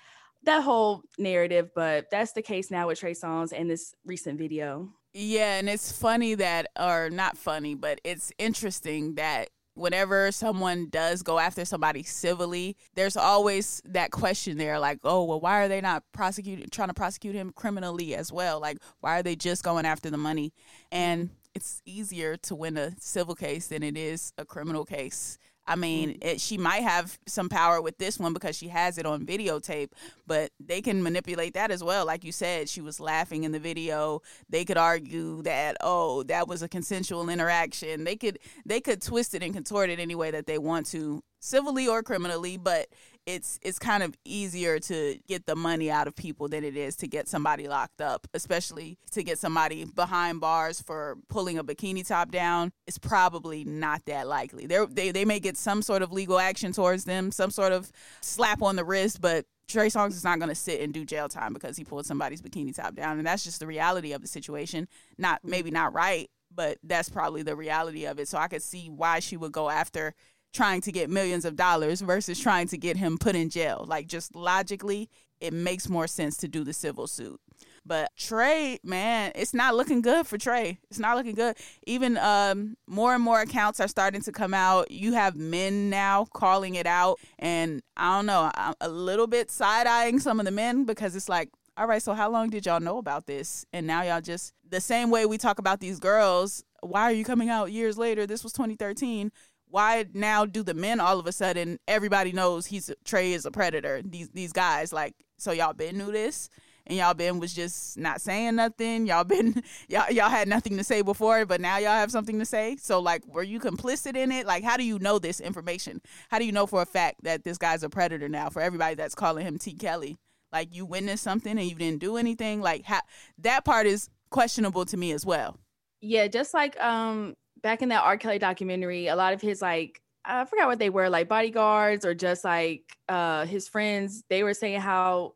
that 0.44 0.64
whole 0.64 1.04
narrative 1.18 1.70
but 1.76 2.10
that's 2.10 2.34
the 2.34 2.42
case 2.42 2.72
now 2.72 2.88
with 2.88 3.00
trey 3.00 3.14
songz 3.14 3.52
and 3.56 3.70
this 3.70 3.94
recent 4.06 4.38
video. 4.38 4.90
Yeah 5.14 5.58
and 5.58 5.70
it's 5.70 5.92
funny 5.92 6.36
that 6.36 6.68
or 6.80 7.10
not 7.10 7.38
funny 7.38 7.76
but 7.76 8.00
it's 8.04 8.32
interesting 8.38 9.16
that 9.16 9.50
whenever 9.80 10.32
someone 10.32 10.88
does 10.90 11.24
go 11.24 11.40
after 11.40 11.66
somebody 11.66 12.04
civilly, 12.04 12.76
there's 12.96 13.18
always 13.18 13.82
that 13.86 14.12
question 14.12 14.58
there 14.58 14.80
like, 14.80 15.00
oh, 15.04 15.24
well, 15.24 15.40
why 15.40 15.64
are 15.64 15.68
they 15.68 15.82
not 15.82 16.04
prosecuting, 16.12 16.68
trying 16.70 16.90
to 16.90 16.94
prosecute 16.94 17.36
him 17.36 17.52
criminally 17.56 18.16
as 18.16 18.32
well? 18.32 18.60
Like, 18.60 18.78
why 19.00 19.20
are 19.20 19.24
they 19.24 19.36
just 19.36 19.64
going 19.64 19.86
after 19.86 20.10
the 20.10 20.18
money? 20.18 20.54
And 20.92 21.30
it's 21.56 21.82
easier 21.86 22.38
to 22.38 22.56
win 22.56 22.78
a 22.78 22.92
civil 23.00 23.36
case 23.36 23.68
than 23.68 23.84
it 23.84 23.98
is 23.98 24.34
a 24.38 24.46
criminal 24.46 24.86
case. 24.86 25.38
I 25.70 25.76
mean, 25.76 26.10
mm-hmm. 26.10 26.28
it, 26.28 26.42
she 26.42 26.58
might 26.58 26.82
have 26.82 27.20
some 27.28 27.48
power 27.48 27.80
with 27.80 28.00
this 28.00 28.18
one 28.18 28.34
because 28.34 28.58
she 28.58 28.70
has 28.70 28.98
it 28.98 29.06
on 29.06 29.24
videotape, 29.24 29.92
but 30.26 30.52
they 30.60 30.82
can 30.82 31.04
manipulate 31.04 31.54
that 31.54 31.70
as 31.70 31.84
well. 31.84 32.08
Like 32.08 32.24
you 32.24 32.32
said, 32.32 32.68
she 32.68 32.82
was 32.82 33.00
laughing 33.00 33.44
in 33.44 33.52
the 33.52 33.60
video. 33.60 34.24
They 34.50 34.66
could 34.66 34.78
argue 34.78 35.44
that 35.44 35.78
oh, 35.82 36.24
that 36.24 36.48
was 36.48 36.64
a 36.64 36.68
consensual 36.68 37.30
interaction. 37.30 38.04
They 38.04 38.16
could 38.16 38.40
they 38.66 38.82
could 38.82 39.00
twist 39.00 39.36
it 39.36 39.44
and 39.44 39.54
contort 39.54 39.92
it 39.92 40.00
any 40.00 40.16
way 40.16 40.32
that 40.32 40.48
they 40.48 40.58
want 40.58 40.88
to, 40.88 41.24
civilly 41.40 41.88
or 41.88 42.02
criminally, 42.02 42.58
but 42.58 42.88
it's 43.26 43.60
it's 43.62 43.78
kind 43.80 44.04
of 44.04 44.16
easier 44.26 44.80
to 44.80 45.20
get 45.28 45.46
the 45.46 45.56
money 45.56 45.92
out 45.92 46.08
of 46.08 46.16
people 46.16 46.48
than 46.48 46.64
it 46.64 46.76
is 46.76 46.96
to 46.98 47.08
get 47.08 47.28
somebody 47.28 47.68
locked 47.68 48.02
up, 48.02 48.28
especially 48.34 48.98
to 49.12 49.24
get 49.24 49.38
somebody 49.38 49.86
behind 49.86 50.42
bars 50.42 50.82
for 50.82 51.18
pulling 51.30 51.58
a 51.58 51.64
bikini 51.64 52.06
top 52.06 52.32
down. 52.32 52.72
It's 52.88 52.98
probably 52.98 53.64
not 53.64 54.04
that 54.06 54.28
likely. 54.28 54.66
They're, 54.66 54.86
they 54.86 55.12
they 55.12 55.26
may 55.26 55.40
get 55.40 55.58
some 55.58 55.82
sort 55.82 56.02
of 56.02 56.12
legal 56.12 56.40
action 56.40 56.72
towards 56.72 57.06
them, 57.06 57.32
some 57.32 57.52
sort 57.52 57.72
of 57.72 57.92
slap 58.22 58.62
on 58.62 58.76
the 58.76 58.84
wrist, 58.84 59.22
but 59.22 59.46
Trey 59.68 59.88
Songz 59.88 60.12
is 60.12 60.24
not 60.24 60.40
going 60.40 60.50
to 60.50 60.56
sit 60.56 60.82
and 60.82 60.92
do 60.92 61.06
jail 61.06 61.30
time 61.30 61.54
because 61.54 61.78
he 61.78 61.84
pulled 61.84 62.06
somebody's 62.06 62.42
bikini 62.42 62.76
top 62.76 62.96
down, 62.96 63.20
and 63.20 63.28
that's 63.28 63.44
just 63.44 63.60
the 63.60 63.68
reality 63.68 64.14
of 64.14 64.22
the 64.22 64.28
situation. 64.28 64.88
Not 65.18 65.42
maybe 65.44 65.70
not 65.70 65.94
right, 65.94 66.30
but 66.54 66.80
that's 66.84 67.10
probably 67.10 67.44
the 67.44 67.56
reality 67.56 68.06
of 68.06 68.20
it. 68.20 68.28
So 68.28 68.40
I 68.40 68.48
could 68.48 68.64
see 68.64 68.90
why 68.90 69.20
she 69.20 69.38
would 69.38 69.52
go 69.52 69.70
after 69.70 70.16
trying 70.54 70.82
to 70.82 70.92
get 70.92 71.10
millions 71.10 71.46
of 71.46 71.56
dollars 71.56 72.02
versus 72.02 72.40
trying 72.40 72.68
to 72.68 72.78
get 72.78 72.98
him 72.98 73.18
put 73.18 73.36
in 73.36 73.50
jail. 73.50 73.86
Like 73.88 74.08
just 74.08 74.36
logically, 74.36 75.10
it 75.40 75.54
makes 75.54 75.88
more 75.88 76.08
sense 76.08 76.38
to 76.38 76.48
do 76.48 76.64
the 76.64 76.74
civil 76.74 77.08
suit. 77.08 77.40
But 77.86 78.12
Trey, 78.18 78.80
man, 78.84 79.32
it's 79.36 79.54
not 79.54 79.76
looking 79.76 80.02
good 80.02 80.28
for 80.28 80.38
Trey. 80.38 80.80
It's 80.90 81.00
not 81.00 81.18
looking 81.18 81.36
good. 81.36 81.58
Even 81.88 82.18
um, 82.18 82.76
more 82.88 83.16
and 83.16 83.24
more 83.24 83.42
accounts 83.42 83.80
are 83.80 83.88
starting 83.88 84.22
to 84.22 84.32
come 84.32 84.54
out. 84.54 84.92
You 84.92 85.14
have 85.14 85.36
men 85.36 85.90
now 85.90 86.26
calling 86.34 86.76
it 86.76 86.86
out, 86.86 87.20
and 87.40 87.82
I 87.98 88.18
don't 88.18 88.26
know. 88.26 88.52
I'm 88.54 88.76
a 88.82 88.90
little 88.90 89.28
bit 89.28 89.50
side 89.50 89.88
eyeing 89.88 90.20
some 90.20 90.40
of 90.40 90.46
the 90.46 90.52
men 90.52 90.86
because 90.86 91.16
it's 91.16 91.30
like, 91.30 91.50
all 91.78 91.88
right, 91.88 92.02
so 92.02 92.14
how 92.14 92.30
long 92.30 92.50
did 92.50 92.66
y'all 92.66 92.82
know 92.82 92.98
about 92.98 93.26
this? 93.26 93.66
And 93.72 93.88
now 93.88 94.04
y'all 94.04 94.22
just 94.22 94.54
the 94.68 94.82
same 94.82 95.10
way 95.10 95.26
we 95.26 95.38
talk 95.38 95.60
about 95.60 95.80
these 95.80 96.00
girls. 96.00 96.64
Why 96.82 97.04
are 97.04 97.12
you 97.12 97.24
coming 97.24 97.50
out 97.50 97.72
years 97.72 97.98
later? 97.98 98.28
This 98.28 98.44
was 98.44 98.52
2013 98.54 99.32
why 99.70 100.06
now 100.14 100.46
do 100.46 100.64
the 100.64 100.74
men 100.74 101.00
all 101.00 101.20
of 101.20 101.28
a 101.28 101.32
sudden 101.32 101.80
everybody 101.88 102.32
knows 102.32 102.66
he's 102.66 102.92
Trey 103.06 103.34
is 103.34 103.46
a 103.46 103.52
predator? 103.52 104.02
These 104.04 104.30
these 104.30 104.52
guys 104.52 104.92
like 104.92 105.14
so 105.38 105.52
y'all 105.52 105.74
been 105.74 105.98
knew 105.98 106.12
this 106.12 106.50
and 106.88 106.98
y'all 106.98 107.14
been 107.14 107.40
was 107.40 107.54
just 107.54 107.98
not 107.98 108.20
saying 108.20 108.56
nothing. 108.56 109.06
Y'all 109.06 109.24
been 109.24 109.64
y'all 109.88 110.12
y'all 110.12 110.30
had 110.30 110.48
nothing 110.48 110.78
to 110.78 110.84
say 110.84 111.02
before, 111.02 111.46
but 111.46 111.62
now 111.62 111.78
y'all 111.78 111.92
have 111.92 112.12
something 112.12 112.40
to 112.40 112.46
say. 112.46 112.78
So 112.78 113.00
like 113.00 113.26
were 113.28 113.44
you 113.44 113.60
complicit 113.60 114.16
in 114.16 114.32
it? 114.32 114.48
Like 114.48 114.64
how 114.64 114.76
do 114.76 114.84
you 114.84 114.98
know 115.00 115.20
this 115.20 115.40
information? 115.40 116.02
How 116.30 116.40
do 116.40 116.46
you 116.46 116.52
know 116.52 116.66
for 116.66 116.82
a 116.82 116.88
fact 116.88 117.24
that 117.24 117.44
this 117.44 117.58
guy's 117.58 117.84
a 117.84 117.90
predator 117.90 118.28
now 118.28 118.50
for 118.50 118.62
everybody 118.62 118.96
that's 118.96 119.16
calling 119.16 119.46
him 119.46 119.58
T 119.60 119.74
Kelly? 119.74 120.18
Like 120.52 120.76
you 120.76 120.86
witnessed 120.86 121.24
something 121.24 121.58
and 121.58 121.70
you 121.70 121.76
didn't 121.76 122.00
do 122.00 122.18
anything? 122.18 122.60
Like 122.60 122.86
how 122.86 123.02
that 123.40 123.66
part 123.66 123.86
is 123.86 124.10
questionable 124.32 124.86
to 124.86 124.98
me 124.98 125.12
as 125.12 125.26
well. 125.26 125.58
Yeah, 126.02 126.28
just 126.28 126.54
like 126.54 126.80
um 126.82 127.36
back 127.62 127.82
in 127.82 127.90
that 127.90 128.04
R. 128.04 128.18
Kelly 128.18 128.40
documentary, 128.40 129.08
a 129.08 129.16
lot 129.16 129.34
of 129.34 129.42
his 129.42 129.62
like 129.62 130.02
I 130.26 130.46
forgot 130.46 130.68
what 130.68 130.80
they 130.80 130.90
were, 130.90 131.10
like 131.10 131.28
bodyguards 131.28 132.06
or 132.06 132.14
just 132.14 132.44
like 132.44 132.84
uh 133.08 133.46
his 133.46 133.68
friends, 133.68 134.24
they 134.30 134.44
were 134.44 134.54
saying 134.54 134.82
how 134.82 135.36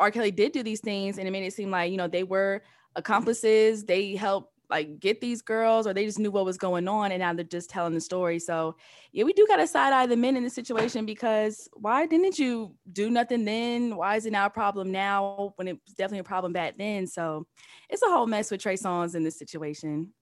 R. 0.00 0.10
Kelly 0.10 0.30
did 0.30 0.52
do 0.52 0.62
these 0.62 0.80
things 0.80 1.18
and 1.18 1.28
it 1.28 1.30
made 1.30 1.46
it 1.46 1.52
seem 1.52 1.70
like, 1.70 1.90
you 1.90 1.96
know, 1.96 2.08
they 2.08 2.24
were 2.24 2.62
accomplices, 2.96 3.84
they 3.84 4.14
helped 4.14 4.50
like 4.70 4.98
get 4.98 5.20
these 5.20 5.42
girls 5.42 5.86
or 5.86 5.92
they 5.92 6.06
just 6.06 6.18
knew 6.18 6.30
what 6.30 6.44
was 6.44 6.56
going 6.56 6.88
on 6.88 7.12
and 7.12 7.20
now 7.20 7.32
they're 7.32 7.44
just 7.44 7.70
telling 7.70 7.94
the 7.94 8.00
story. 8.00 8.38
So 8.38 8.76
yeah, 9.12 9.24
we 9.24 9.32
do 9.32 9.46
gotta 9.46 9.66
side 9.66 9.92
eye 9.92 10.06
the 10.06 10.16
men 10.16 10.36
in 10.36 10.42
the 10.42 10.50
situation 10.50 11.04
because 11.06 11.68
why 11.74 12.06
didn't 12.06 12.38
you 12.38 12.74
do 12.92 13.10
nothing 13.10 13.44
then? 13.44 13.96
Why 13.96 14.16
is 14.16 14.26
it 14.26 14.32
now 14.32 14.46
a 14.46 14.50
problem 14.50 14.90
now 14.90 15.52
when 15.56 15.68
it 15.68 15.78
was 15.86 15.94
definitely 15.94 16.20
a 16.20 16.24
problem 16.24 16.52
back 16.52 16.78
then? 16.78 17.06
So 17.06 17.46
it's 17.88 18.02
a 18.02 18.06
whole 18.06 18.26
mess 18.26 18.50
with 18.50 18.62
Trey 18.62 18.76
Songz 18.76 19.14
in 19.14 19.22
this 19.22 19.38
situation. 19.38 20.12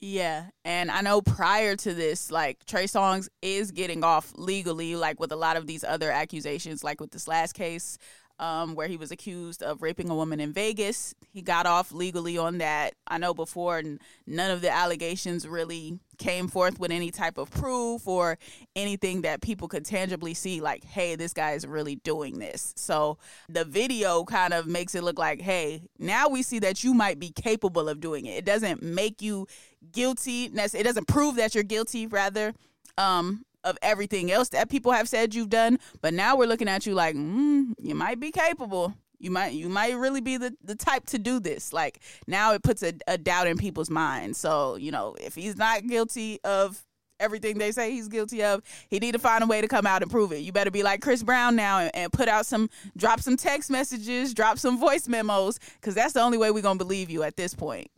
Yeah, 0.00 0.46
and 0.64 0.92
I 0.92 1.00
know 1.00 1.20
prior 1.20 1.74
to 1.74 1.92
this, 1.92 2.30
like 2.30 2.64
Trey 2.66 2.84
Songz 2.84 3.28
is 3.42 3.72
getting 3.72 4.04
off 4.04 4.32
legally, 4.36 4.94
like 4.94 5.18
with 5.18 5.32
a 5.32 5.36
lot 5.36 5.56
of 5.56 5.66
these 5.66 5.82
other 5.82 6.10
accusations, 6.10 6.84
like 6.84 7.00
with 7.00 7.10
this 7.10 7.26
last 7.26 7.54
case 7.54 7.98
um, 8.40 8.74
where 8.74 8.86
he 8.86 8.96
was 8.96 9.10
accused 9.10 9.62
of 9.62 9.82
raping 9.82 10.10
a 10.10 10.14
woman 10.14 10.40
in 10.40 10.52
Vegas. 10.52 11.14
He 11.32 11.42
got 11.42 11.66
off 11.66 11.92
legally 11.92 12.38
on 12.38 12.58
that. 12.58 12.94
I 13.06 13.18
know 13.18 13.34
before 13.34 13.82
none 14.26 14.50
of 14.50 14.60
the 14.60 14.70
allegations 14.70 15.46
really 15.46 15.98
came 16.18 16.48
forth 16.48 16.78
with 16.78 16.90
any 16.90 17.10
type 17.10 17.38
of 17.38 17.50
proof 17.50 18.06
or 18.06 18.38
anything 18.76 19.22
that 19.22 19.40
people 19.40 19.68
could 19.68 19.84
tangibly 19.84 20.34
see, 20.34 20.60
like, 20.60 20.84
hey, 20.84 21.16
this 21.16 21.32
guy 21.32 21.52
is 21.52 21.66
really 21.66 21.96
doing 21.96 22.38
this. 22.38 22.74
So 22.76 23.18
the 23.48 23.64
video 23.64 24.24
kind 24.24 24.52
of 24.52 24.66
makes 24.66 24.94
it 24.94 25.04
look 25.04 25.18
like, 25.18 25.40
hey, 25.40 25.82
now 25.98 26.28
we 26.28 26.42
see 26.42 26.58
that 26.60 26.84
you 26.84 26.94
might 26.94 27.18
be 27.18 27.30
capable 27.30 27.88
of 27.88 28.00
doing 28.00 28.26
it. 28.26 28.38
It 28.38 28.44
doesn't 28.44 28.82
make 28.82 29.20
you 29.20 29.46
guilty. 29.92 30.44
It 30.46 30.84
doesn't 30.84 31.08
prove 31.08 31.36
that 31.36 31.54
you're 31.54 31.64
guilty, 31.64 32.06
rather. 32.06 32.54
Um, 32.96 33.44
of 33.64 33.76
everything 33.82 34.30
else 34.30 34.48
that 34.50 34.70
people 34.70 34.92
have 34.92 35.08
said 35.08 35.34
you've 35.34 35.50
done. 35.50 35.78
But 36.00 36.14
now 36.14 36.36
we're 36.36 36.46
looking 36.46 36.68
at 36.68 36.86
you 36.86 36.94
like, 36.94 37.14
mm, 37.14 37.74
you 37.80 37.94
might 37.94 38.20
be 38.20 38.30
capable. 38.30 38.94
You 39.18 39.30
might 39.32 39.52
you 39.52 39.68
might 39.68 39.96
really 39.96 40.20
be 40.20 40.36
the, 40.36 40.54
the 40.62 40.76
type 40.76 41.06
to 41.06 41.18
do 41.18 41.40
this. 41.40 41.72
Like 41.72 42.00
now 42.26 42.54
it 42.54 42.62
puts 42.62 42.82
a, 42.82 42.94
a 43.06 43.18
doubt 43.18 43.48
in 43.48 43.58
people's 43.58 43.90
minds. 43.90 44.38
So, 44.38 44.76
you 44.76 44.92
know, 44.92 45.16
if 45.20 45.34
he's 45.34 45.56
not 45.56 45.86
guilty 45.86 46.38
of 46.44 46.84
everything 47.20 47.58
they 47.58 47.72
say 47.72 47.90
he's 47.90 48.06
guilty 48.06 48.44
of, 48.44 48.62
he 48.88 49.00
need 49.00 49.12
to 49.12 49.18
find 49.18 49.42
a 49.42 49.46
way 49.46 49.60
to 49.60 49.66
come 49.66 49.86
out 49.86 50.02
and 50.02 50.10
prove 50.10 50.30
it. 50.30 50.38
You 50.38 50.52
better 50.52 50.70
be 50.70 50.84
like 50.84 51.00
Chris 51.02 51.24
Brown 51.24 51.56
now 51.56 51.80
and, 51.80 51.90
and 51.94 52.12
put 52.12 52.28
out 52.28 52.46
some 52.46 52.70
drop 52.96 53.20
some 53.20 53.36
text 53.36 53.70
messages, 53.70 54.32
drop 54.32 54.56
some 54.58 54.78
voice 54.78 55.08
memos, 55.08 55.58
because 55.80 55.96
that's 55.96 56.12
the 56.12 56.22
only 56.22 56.38
way 56.38 56.52
we're 56.52 56.62
gonna 56.62 56.78
believe 56.78 57.10
you 57.10 57.24
at 57.24 57.36
this 57.36 57.54
point. 57.54 57.90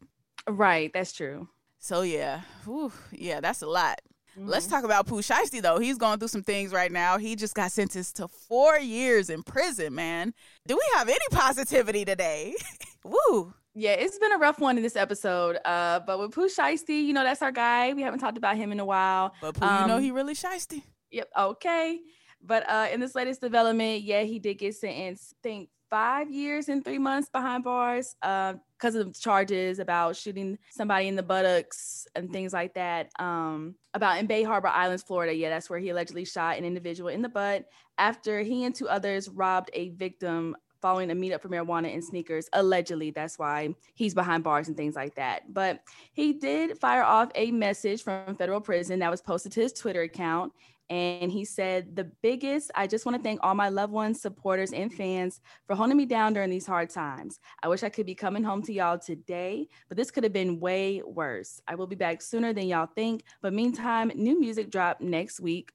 Right, 0.48 0.90
that's 0.94 1.12
true. 1.12 1.48
So 1.80 2.02
yeah, 2.02 2.42
Whew, 2.64 2.92
yeah, 3.10 3.40
that's 3.40 3.62
a 3.62 3.66
lot. 3.66 4.00
Mm-hmm. 4.38 4.48
Let's 4.48 4.66
talk 4.66 4.84
about 4.84 5.06
Pooh 5.06 5.22
Shiesty 5.22 5.62
though. 5.62 5.78
He's 5.78 5.96
going 5.96 6.18
through 6.18 6.28
some 6.28 6.42
things 6.42 6.72
right 6.72 6.92
now. 6.92 7.16
He 7.16 7.34
just 7.34 7.54
got 7.54 7.72
sentenced 7.72 8.16
to 8.16 8.28
four 8.28 8.78
years 8.78 9.30
in 9.30 9.42
prison, 9.42 9.94
man. 9.94 10.34
Do 10.68 10.76
we 10.76 10.98
have 10.98 11.08
any 11.08 11.18
positivity 11.32 12.04
today? 12.04 12.54
Woo. 13.04 13.54
Yeah, 13.74 13.92
it's 13.92 14.18
been 14.18 14.32
a 14.32 14.36
rough 14.36 14.58
one 14.58 14.76
in 14.76 14.82
this 14.82 14.94
episode. 14.94 15.56
Uh, 15.64 16.00
but 16.00 16.18
with 16.18 16.32
Pooh 16.32 16.48
Shiesty, 16.48 17.02
you 17.02 17.14
know, 17.14 17.24
that's 17.24 17.40
our 17.40 17.52
guy. 17.52 17.94
We 17.94 18.02
haven't 18.02 18.20
talked 18.20 18.36
about 18.36 18.56
him 18.56 18.72
in 18.72 18.80
a 18.80 18.84
while. 18.84 19.32
But 19.40 19.54
Pooh, 19.54 19.64
um, 19.64 19.82
you 19.82 19.88
know 19.88 19.96
um, 19.96 20.02
he 20.02 20.10
really 20.10 20.34
shiesty. 20.34 20.82
Yep, 21.10 21.30
okay. 21.36 21.98
But 22.42 22.68
uh 22.68 22.88
in 22.92 23.00
this 23.00 23.14
latest 23.14 23.40
development, 23.40 24.02
yeah, 24.02 24.22
he 24.22 24.38
did 24.38 24.58
get 24.58 24.74
sentenced, 24.74 25.32
I 25.32 25.36
think 25.42 25.70
five 25.90 26.30
years 26.30 26.68
and 26.68 26.84
three 26.84 26.98
months 26.98 27.28
behind 27.28 27.64
bars 27.64 28.14
because 28.20 28.96
uh, 28.96 29.00
of 29.00 29.20
charges 29.20 29.78
about 29.80 30.16
shooting 30.16 30.56
somebody 30.70 31.08
in 31.08 31.16
the 31.16 31.22
buttocks 31.22 32.06
and 32.14 32.32
things 32.32 32.52
like 32.52 32.74
that. 32.74 33.10
Um, 33.18 33.74
about 33.92 34.18
in 34.18 34.26
Bay 34.26 34.44
Harbor 34.44 34.68
Islands, 34.68 35.02
Florida. 35.02 35.34
Yeah, 35.34 35.50
that's 35.50 35.68
where 35.68 35.80
he 35.80 35.90
allegedly 35.90 36.24
shot 36.24 36.56
an 36.56 36.64
individual 36.64 37.08
in 37.08 37.22
the 37.22 37.28
butt 37.28 37.66
after 37.98 38.40
he 38.40 38.64
and 38.64 38.74
two 38.74 38.88
others 38.88 39.28
robbed 39.28 39.70
a 39.74 39.90
victim 39.90 40.56
following 40.80 41.10
a 41.10 41.14
meetup 41.14 41.42
for 41.42 41.48
marijuana 41.48 41.92
and 41.92 42.02
sneakers. 42.02 42.48
Allegedly, 42.52 43.10
that's 43.10 43.38
why 43.38 43.74
he's 43.94 44.14
behind 44.14 44.42
bars 44.44 44.68
and 44.68 44.76
things 44.76 44.96
like 44.96 45.14
that. 45.16 45.52
But 45.52 45.82
he 46.12 46.32
did 46.32 46.78
fire 46.78 47.02
off 47.02 47.30
a 47.34 47.50
message 47.50 48.02
from 48.02 48.36
federal 48.36 48.60
prison 48.60 49.00
that 49.00 49.10
was 49.10 49.20
posted 49.20 49.52
to 49.52 49.60
his 49.60 49.72
Twitter 49.72 50.02
account. 50.02 50.52
And 50.90 51.30
he 51.30 51.44
said, 51.44 51.94
The 51.94 52.10
biggest, 52.20 52.72
I 52.74 52.88
just 52.88 53.06
want 53.06 53.16
to 53.16 53.22
thank 53.22 53.38
all 53.42 53.54
my 53.54 53.68
loved 53.68 53.92
ones, 53.92 54.20
supporters, 54.20 54.72
and 54.72 54.92
fans 54.92 55.40
for 55.66 55.76
holding 55.76 55.96
me 55.96 56.04
down 56.04 56.32
during 56.34 56.50
these 56.50 56.66
hard 56.66 56.90
times. 56.90 57.38
I 57.62 57.68
wish 57.68 57.84
I 57.84 57.88
could 57.88 58.06
be 58.06 58.16
coming 58.16 58.42
home 58.42 58.62
to 58.64 58.72
y'all 58.72 58.98
today, 58.98 59.68
but 59.88 59.96
this 59.96 60.10
could 60.10 60.24
have 60.24 60.32
been 60.32 60.58
way 60.58 61.00
worse. 61.06 61.60
I 61.68 61.76
will 61.76 61.86
be 61.86 61.94
back 61.96 62.20
sooner 62.20 62.52
than 62.52 62.66
y'all 62.66 62.88
think. 62.92 63.22
But 63.40 63.52
meantime, 63.52 64.10
new 64.16 64.38
music 64.38 64.70
drop 64.70 65.00
next 65.00 65.40
week. 65.40 65.70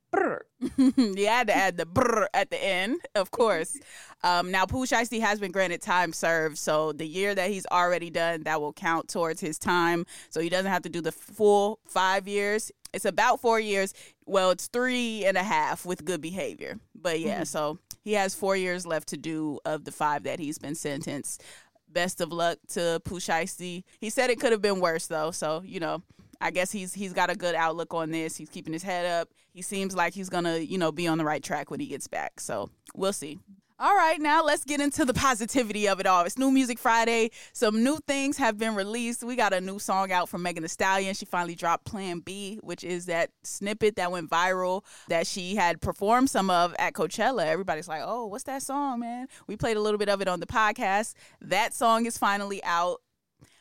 you 0.78 1.28
had 1.28 1.48
to 1.48 1.56
add 1.56 1.78
the 1.78 1.86
brr 1.86 2.28
at 2.34 2.50
the 2.50 2.64
end, 2.64 3.02
of 3.16 3.32
course. 3.32 3.78
Um, 4.24 4.50
now, 4.52 4.66
Pooh 4.66 4.86
Shiesty 4.86 5.20
has 5.20 5.40
been 5.40 5.52
granted 5.52 5.82
time 5.82 6.14
served. 6.14 6.58
So 6.58 6.94
the 6.94 7.06
year 7.06 7.36
that 7.36 7.50
he's 7.50 7.66
already 7.72 8.10
done, 8.10 8.44
that 8.44 8.62
will 8.62 8.74
count 8.74 9.10
towards 9.10 9.42
his 9.42 9.60
time. 9.60 10.06
So 10.30 10.40
he 10.40 10.50
doesn't 10.50 10.72
have 10.72 10.84
to 10.84 10.90
do 10.90 11.02
the 11.02 11.12
full 11.12 11.80
five 11.86 12.28
years. 12.28 12.72
It's 12.96 13.06
about 13.06 13.42
four 13.42 13.60
years. 13.60 13.94
Well, 14.26 14.52
it's 14.52 14.68
three 14.68 15.26
and 15.26 15.38
a 15.38 15.44
half 15.44 15.86
with 15.86 16.06
good 16.06 16.22
behavior. 16.22 16.80
But 16.96 17.20
yeah, 17.20 17.36
mm-hmm. 17.36 17.44
so 17.44 17.78
he 18.02 18.14
has 18.14 18.34
four 18.34 18.56
years 18.56 18.88
left 18.88 19.10
to 19.10 19.18
do 19.18 19.60
of 19.66 19.84
the 19.84 19.92
five 19.92 20.24
that 20.24 20.40
he's 20.40 20.58
been 20.58 20.76
sentenced. 20.76 21.44
Best 21.90 22.22
of 22.22 22.32
luck 22.32 22.58
to 22.70 23.02
Shiesty. 23.06 23.84
He 24.00 24.10
said 24.10 24.30
it 24.30 24.40
could 24.40 24.52
have 24.52 24.62
been 24.62 24.80
worse 24.80 25.08
though, 25.08 25.32
so 25.32 25.62
you 25.66 25.80
know, 25.80 26.02
I 26.40 26.52
guess 26.52 26.72
he's 26.72 26.94
he's 26.94 27.14
got 27.14 27.30
a 27.30 27.36
good 27.36 27.56
outlook 27.56 27.94
on 27.94 28.12
this. 28.12 28.36
He's 28.36 28.50
keeping 28.50 28.74
his 28.74 28.84
head 28.84 29.06
up. 29.06 29.30
He 29.54 29.62
seems 29.62 29.96
like 29.96 30.14
he's 30.14 30.30
gonna, 30.30 30.58
you 30.58 30.78
know, 30.78 30.92
be 30.92 31.08
on 31.08 31.18
the 31.18 31.26
right 31.26 31.44
track 31.44 31.70
when 31.72 31.80
he 31.80 31.88
gets 31.88 32.08
back. 32.08 32.40
So 32.40 32.70
we'll 32.96 33.14
see. 33.14 33.40
All 33.78 33.94
right, 33.94 34.22
now 34.22 34.42
let's 34.42 34.64
get 34.64 34.80
into 34.80 35.04
the 35.04 35.14
positivity 35.14 35.90
of 35.90 36.00
it 36.00 36.06
all. 36.06 36.24
It's 36.24 36.38
New 36.38 36.50
Music 36.50 36.80
Friday. 36.80 37.32
Some 37.52 37.84
new 37.84 38.00
things 38.08 38.38
have 38.38 38.58
been 38.58 38.74
released. 38.74 39.22
We 39.22 39.36
got 39.36 39.52
a 39.52 39.60
new 39.60 39.80
song 39.80 40.14
out 40.14 40.30
from 40.30 40.44
Megan 40.44 40.64
Thee 40.64 40.70
Stallion. 40.70 41.14
She 41.14 41.26
finally 41.26 41.56
dropped 41.56 41.84
Plan 41.84 42.20
B, 42.20 42.58
which 42.64 42.86
is 42.86 43.08
that 43.08 43.32
snippet 43.44 43.98
that 43.98 44.14
went 44.14 44.30
viral 44.30 44.86
that 45.10 45.28
she 45.28 45.56
had 45.56 45.82
performed 45.82 46.30
some 46.30 46.50
of 46.50 46.74
at 46.80 46.94
Coachella. 46.94 47.48
Everybody's 47.48 47.90
like, 47.90 48.02
oh, 48.02 48.28
what's 48.28 48.46
that 48.46 48.62
song, 48.62 49.02
man? 49.02 49.28
We 49.46 49.58
played 49.58 49.76
a 49.76 49.82
little 49.82 49.98
bit 49.98 50.08
of 50.08 50.22
it 50.22 50.30
on 50.30 50.40
the 50.40 50.48
podcast. 50.48 51.14
That 51.42 51.74
song 51.74 52.06
is 52.06 52.18
finally 52.18 52.64
out. 52.64 53.02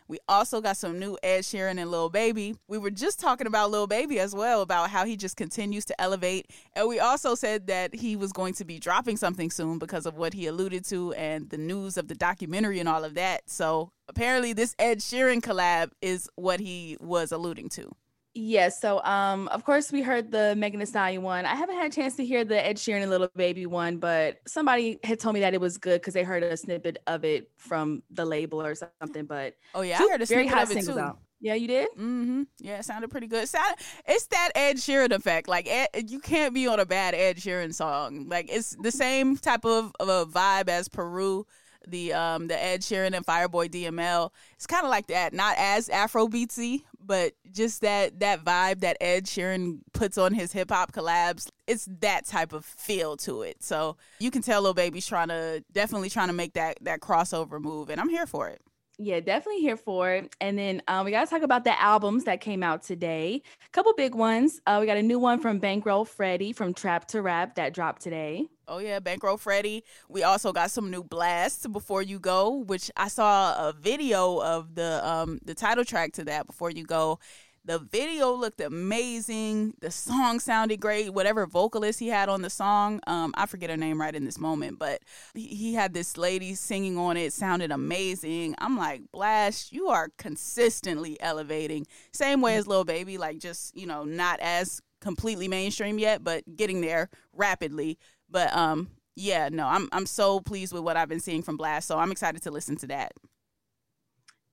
We 0.07 0.19
also 0.29 0.61
got 0.61 0.77
some 0.77 0.99
new 0.99 1.17
Ed 1.23 1.41
Sheeran 1.41 1.81
and 1.81 1.91
Lil 1.91 2.11
Baby. 2.11 2.55
We 2.69 2.77
were 2.77 2.91
just 2.91 3.19
talking 3.19 3.47
about 3.47 3.71
Lil 3.71 3.87
Baby 3.87 4.19
as 4.21 4.35
well, 4.35 4.61
about 4.61 4.91
how 4.91 5.07
he 5.07 5.17
just 5.17 5.37
continues 5.37 5.85
to 5.87 6.01
elevate. 6.01 6.51
And 6.75 6.89
we 6.89 7.01
also 7.01 7.35
said 7.35 7.69
that 7.69 7.95
he 7.95 8.15
was 8.15 8.33
going 8.33 8.55
to 8.55 8.65
be 8.65 8.79
dropping 8.79 9.17
something 9.17 9.51
soon 9.51 9.79
because 9.79 10.05
of 10.05 10.17
what 10.17 10.35
he 10.35 10.47
alluded 10.47 10.85
to 10.87 11.15
and 11.15 11.49
the 11.49 11.59
news 11.59 11.97
of 11.97 12.09
the 12.09 12.15
documentary 12.15 12.81
and 12.81 12.89
all 12.89 13.05
of 13.05 13.15
that. 13.15 13.49
So 13.49 13.91
apparently, 14.09 14.53
this 14.53 14.75
Ed 14.79 14.99
Sheeran 14.99 15.41
collab 15.41 15.91
is 16.03 16.29
what 16.37 16.61
he 16.61 16.99
was 17.01 17.33
alluding 17.33 17.71
to. 17.71 17.91
Yes. 18.35 18.81
So, 18.81 19.03
um, 19.05 19.47
of 19.49 19.65
course, 19.65 19.93
we 19.93 20.03
heard 20.03 20.33
the 20.33 20.55
Megan 20.57 20.81
Thee 20.81 20.87
Stallion 20.87 21.23
one. 21.23 21.47
I 21.47 21.55
haven't 21.55 21.77
had 21.77 21.93
a 21.93 21.95
chance 21.95 22.17
to 22.17 22.25
hear 22.25 22.45
the 22.45 22.65
Ed 22.65 22.77
Sheeran 22.77 23.03
and 23.03 23.11
Lil 23.11 23.29
Baby 23.37 23.67
one, 23.67 23.99
but 23.99 24.39
somebody 24.47 24.99
had 25.05 25.21
told 25.21 25.35
me 25.35 25.41
that 25.41 25.55
it 25.55 25.61
was 25.61 25.79
good 25.79 26.01
because 26.01 26.15
they 26.15 26.25
heard 26.25 26.43
a 26.43 26.57
snippet 26.57 26.99
of 27.07 27.25
it 27.25 27.51
from 27.57 28.03
the 28.11 28.25
label 28.25 28.61
or 28.61 28.75
something. 28.75 29.25
But 29.25 29.55
oh 29.75 29.83
yeah, 29.83 29.99
I 30.01 30.09
heard 30.09 30.23
a 30.23 30.27
very 30.27 30.49
snippet 30.49 30.71
of 30.71 30.77
it 30.77 30.85
too. 30.85 30.99
Out. 30.99 31.19
Yeah, 31.41 31.55
you 31.55 31.69
did. 31.69 31.89
Mm-hmm. 31.91 32.43
Yeah, 32.59 32.79
it 32.79 32.87
sounded 32.87 33.11
pretty 33.11 33.27
good. 33.27 33.45
It 33.45 33.49
sounded, 33.51 33.77
it's 34.07 34.27
that 34.29 34.51
Ed 34.55 34.77
Sheeran 34.77 35.13
effect. 35.13 35.47
Like 35.47 35.69
Ed, 35.69 36.11
you 36.11 36.19
can't 36.19 36.55
be 36.55 36.67
on 36.67 36.81
a 36.81 36.87
bad 36.87 37.15
Ed 37.15 37.37
Sheeran 37.37 37.75
song. 37.75 38.29
Like 38.29 38.51
it's 38.51 38.75
the 38.81 38.91
same 38.91 39.37
type 39.37 39.65
of, 39.65 39.93
of 40.01 40.09
a 40.09 40.27
vibe 40.27 40.69
as 40.69 40.89
Peru 40.89 41.47
the 41.89 42.13
um 42.13 42.49
the 42.49 42.63
Ed 42.63 42.81
Sheeran 42.81 43.15
and 43.15 43.25
Fireboy 43.25 43.71
DML. 43.71 44.31
It's 44.55 44.67
kind 44.67 44.85
of 44.85 44.91
like 44.91 45.07
that, 45.09 45.33
not 45.33 45.57
as 45.59 45.89
Afro 45.89 46.29
beatsy, 46.29 46.83
but 47.01 47.33
just 47.53 47.81
that 47.83 48.21
that 48.21 48.45
vibe 48.45 48.81
that 48.81 48.97
Ed 49.01 49.25
Sheeran 49.25 49.81
puts 49.93 50.19
on 50.19 50.35
his 50.35 50.53
hip 50.53 50.71
hop 50.71 50.93
collabs, 50.93 51.49
it's 51.67 51.89
that 52.01 52.27
type 52.27 52.53
of 52.53 52.65
feel 52.65 53.17
to 53.19 53.43
it. 53.43 53.63
So 53.63 53.97
you 54.19 54.31
can 54.31 54.43
tell 54.43 54.63
Lil 54.63 54.75
Baby's 54.75 55.07
trying 55.07 55.29
to 55.29 55.65
definitely 55.73 56.11
trying 56.11 56.29
to 56.29 56.35
make 56.35 56.55
that 56.55 56.79
that 56.83 57.01
crossover 57.01 57.61
move, 57.61 57.91
and 57.91 58.01
I'm 58.01 58.09
here 58.09 58.27
for 58.27 58.49
it. 58.49 58.61
Yeah, 58.99 59.21
definitely 59.21 59.61
here 59.61 59.77
for 59.77 60.13
it. 60.13 60.35
And 60.41 60.57
then 60.57 60.81
um, 60.87 61.05
we 61.05 61.11
got 61.11 61.25
to 61.25 61.31
talk 61.31 61.43
about 61.43 61.65
the 61.65 61.81
albums 61.81 62.25
that 62.25 62.41
came 62.41 62.63
out 62.63 62.83
today. 62.83 63.43
A 63.67 63.71
couple 63.71 63.93
big 63.95 64.15
ones. 64.15 64.61
Uh, 64.67 64.79
we 64.81 64.87
got 64.87 64.97
a 64.97 65.03
new 65.03 65.19
one 65.19 65.41
from 65.41 65.59
Bankroll 65.59 66.05
Freddie 66.05 66.53
from 66.53 66.75
Trap 66.75 67.09
to 67.09 67.21
Rap 67.21 67.57
that 67.57 67.75
dropped 67.75 68.03
today. 68.03 68.47
Oh 68.69 68.79
yeah, 68.79 68.99
Bankroll 69.01 69.37
Freddie. 69.37 69.85
We 70.09 70.23
also 70.23 70.53
got 70.53 70.71
some 70.71 70.91
new 70.91 71.05
Blxst's 71.05 71.67
before 71.67 72.03
you 72.03 72.19
go, 72.19 72.51
which 72.51 72.91
I 72.97 73.09
saw 73.09 73.69
a 73.69 73.73
video 73.73 74.41
of 74.43 74.75
the 74.75 75.07
um 75.07 75.41
the 75.45 75.55
title 75.55 75.85
track 75.85 76.13
to 76.15 76.25
that 76.25 76.47
before 76.47 76.71
you 76.71 76.85
go, 76.85 77.19
the 77.67 77.79
video 77.79 78.33
looked 78.33 78.61
amazing. 78.61 79.75
The 79.81 79.91
song 79.91 80.39
sounded 80.39 80.81
great. 80.81 81.15
Whatever 81.15 81.47
vocalist 81.47 81.99
he 81.99 82.09
had 82.09 82.29
on 82.29 82.43
the 82.43 82.51
song, 82.51 83.01
um, 83.07 83.33
I 83.37 83.47
forget 83.47 83.71
her 83.71 83.77
name 83.77 84.01
right 84.01 84.15
in 84.15 84.25
this 84.25 84.39
moment, 84.39 84.79
but 84.79 85.01
he, 85.35 85.47
he 85.47 85.75
had 85.75 85.95
this 85.95 86.19
lady 86.19 86.55
singing 86.55 86.99
on 86.99 87.17
it. 87.17 87.33
Sounded 87.33 87.71
amazing. 87.71 88.55
I'm 88.59 88.77
like, 88.77 89.03
Blxst, 89.15 89.73
you 89.73 89.89
are 89.89 90.11
consistently 90.19 91.19
elevating. 91.21 91.87
Same 92.13 92.43
way 92.43 92.57
as 92.57 92.67
Lil 92.67 92.85
Baby, 92.85 93.17
like 93.17 93.39
just 93.39 93.75
you 93.75 93.87
know, 93.87 94.05
not 94.05 94.41
as 94.41 94.83
completely 95.05 95.47
mainstream 95.47 95.99
yet, 95.99 96.25
but 96.25 96.43
getting 96.57 96.81
there 96.81 97.11
rapidly. 97.33 97.99
But 98.29 98.53
um, 98.57 98.89
yeah, 99.15 99.49
no, 99.53 99.67
I'm 99.67 99.89
I'm 99.93 100.07
so 100.07 100.41
pleased 100.41 100.73
with 100.73 100.83
what 100.83 100.97
I've 100.97 101.09
been 101.09 101.21
seeing 101.21 101.43
from 101.43 101.59
Blxst. 101.59 101.85
So 101.85 101.99
I'm 101.99 102.11
excited 102.11 102.43
to 102.43 102.51
listen 102.51 102.77
to 102.79 102.87
that. 102.89 103.13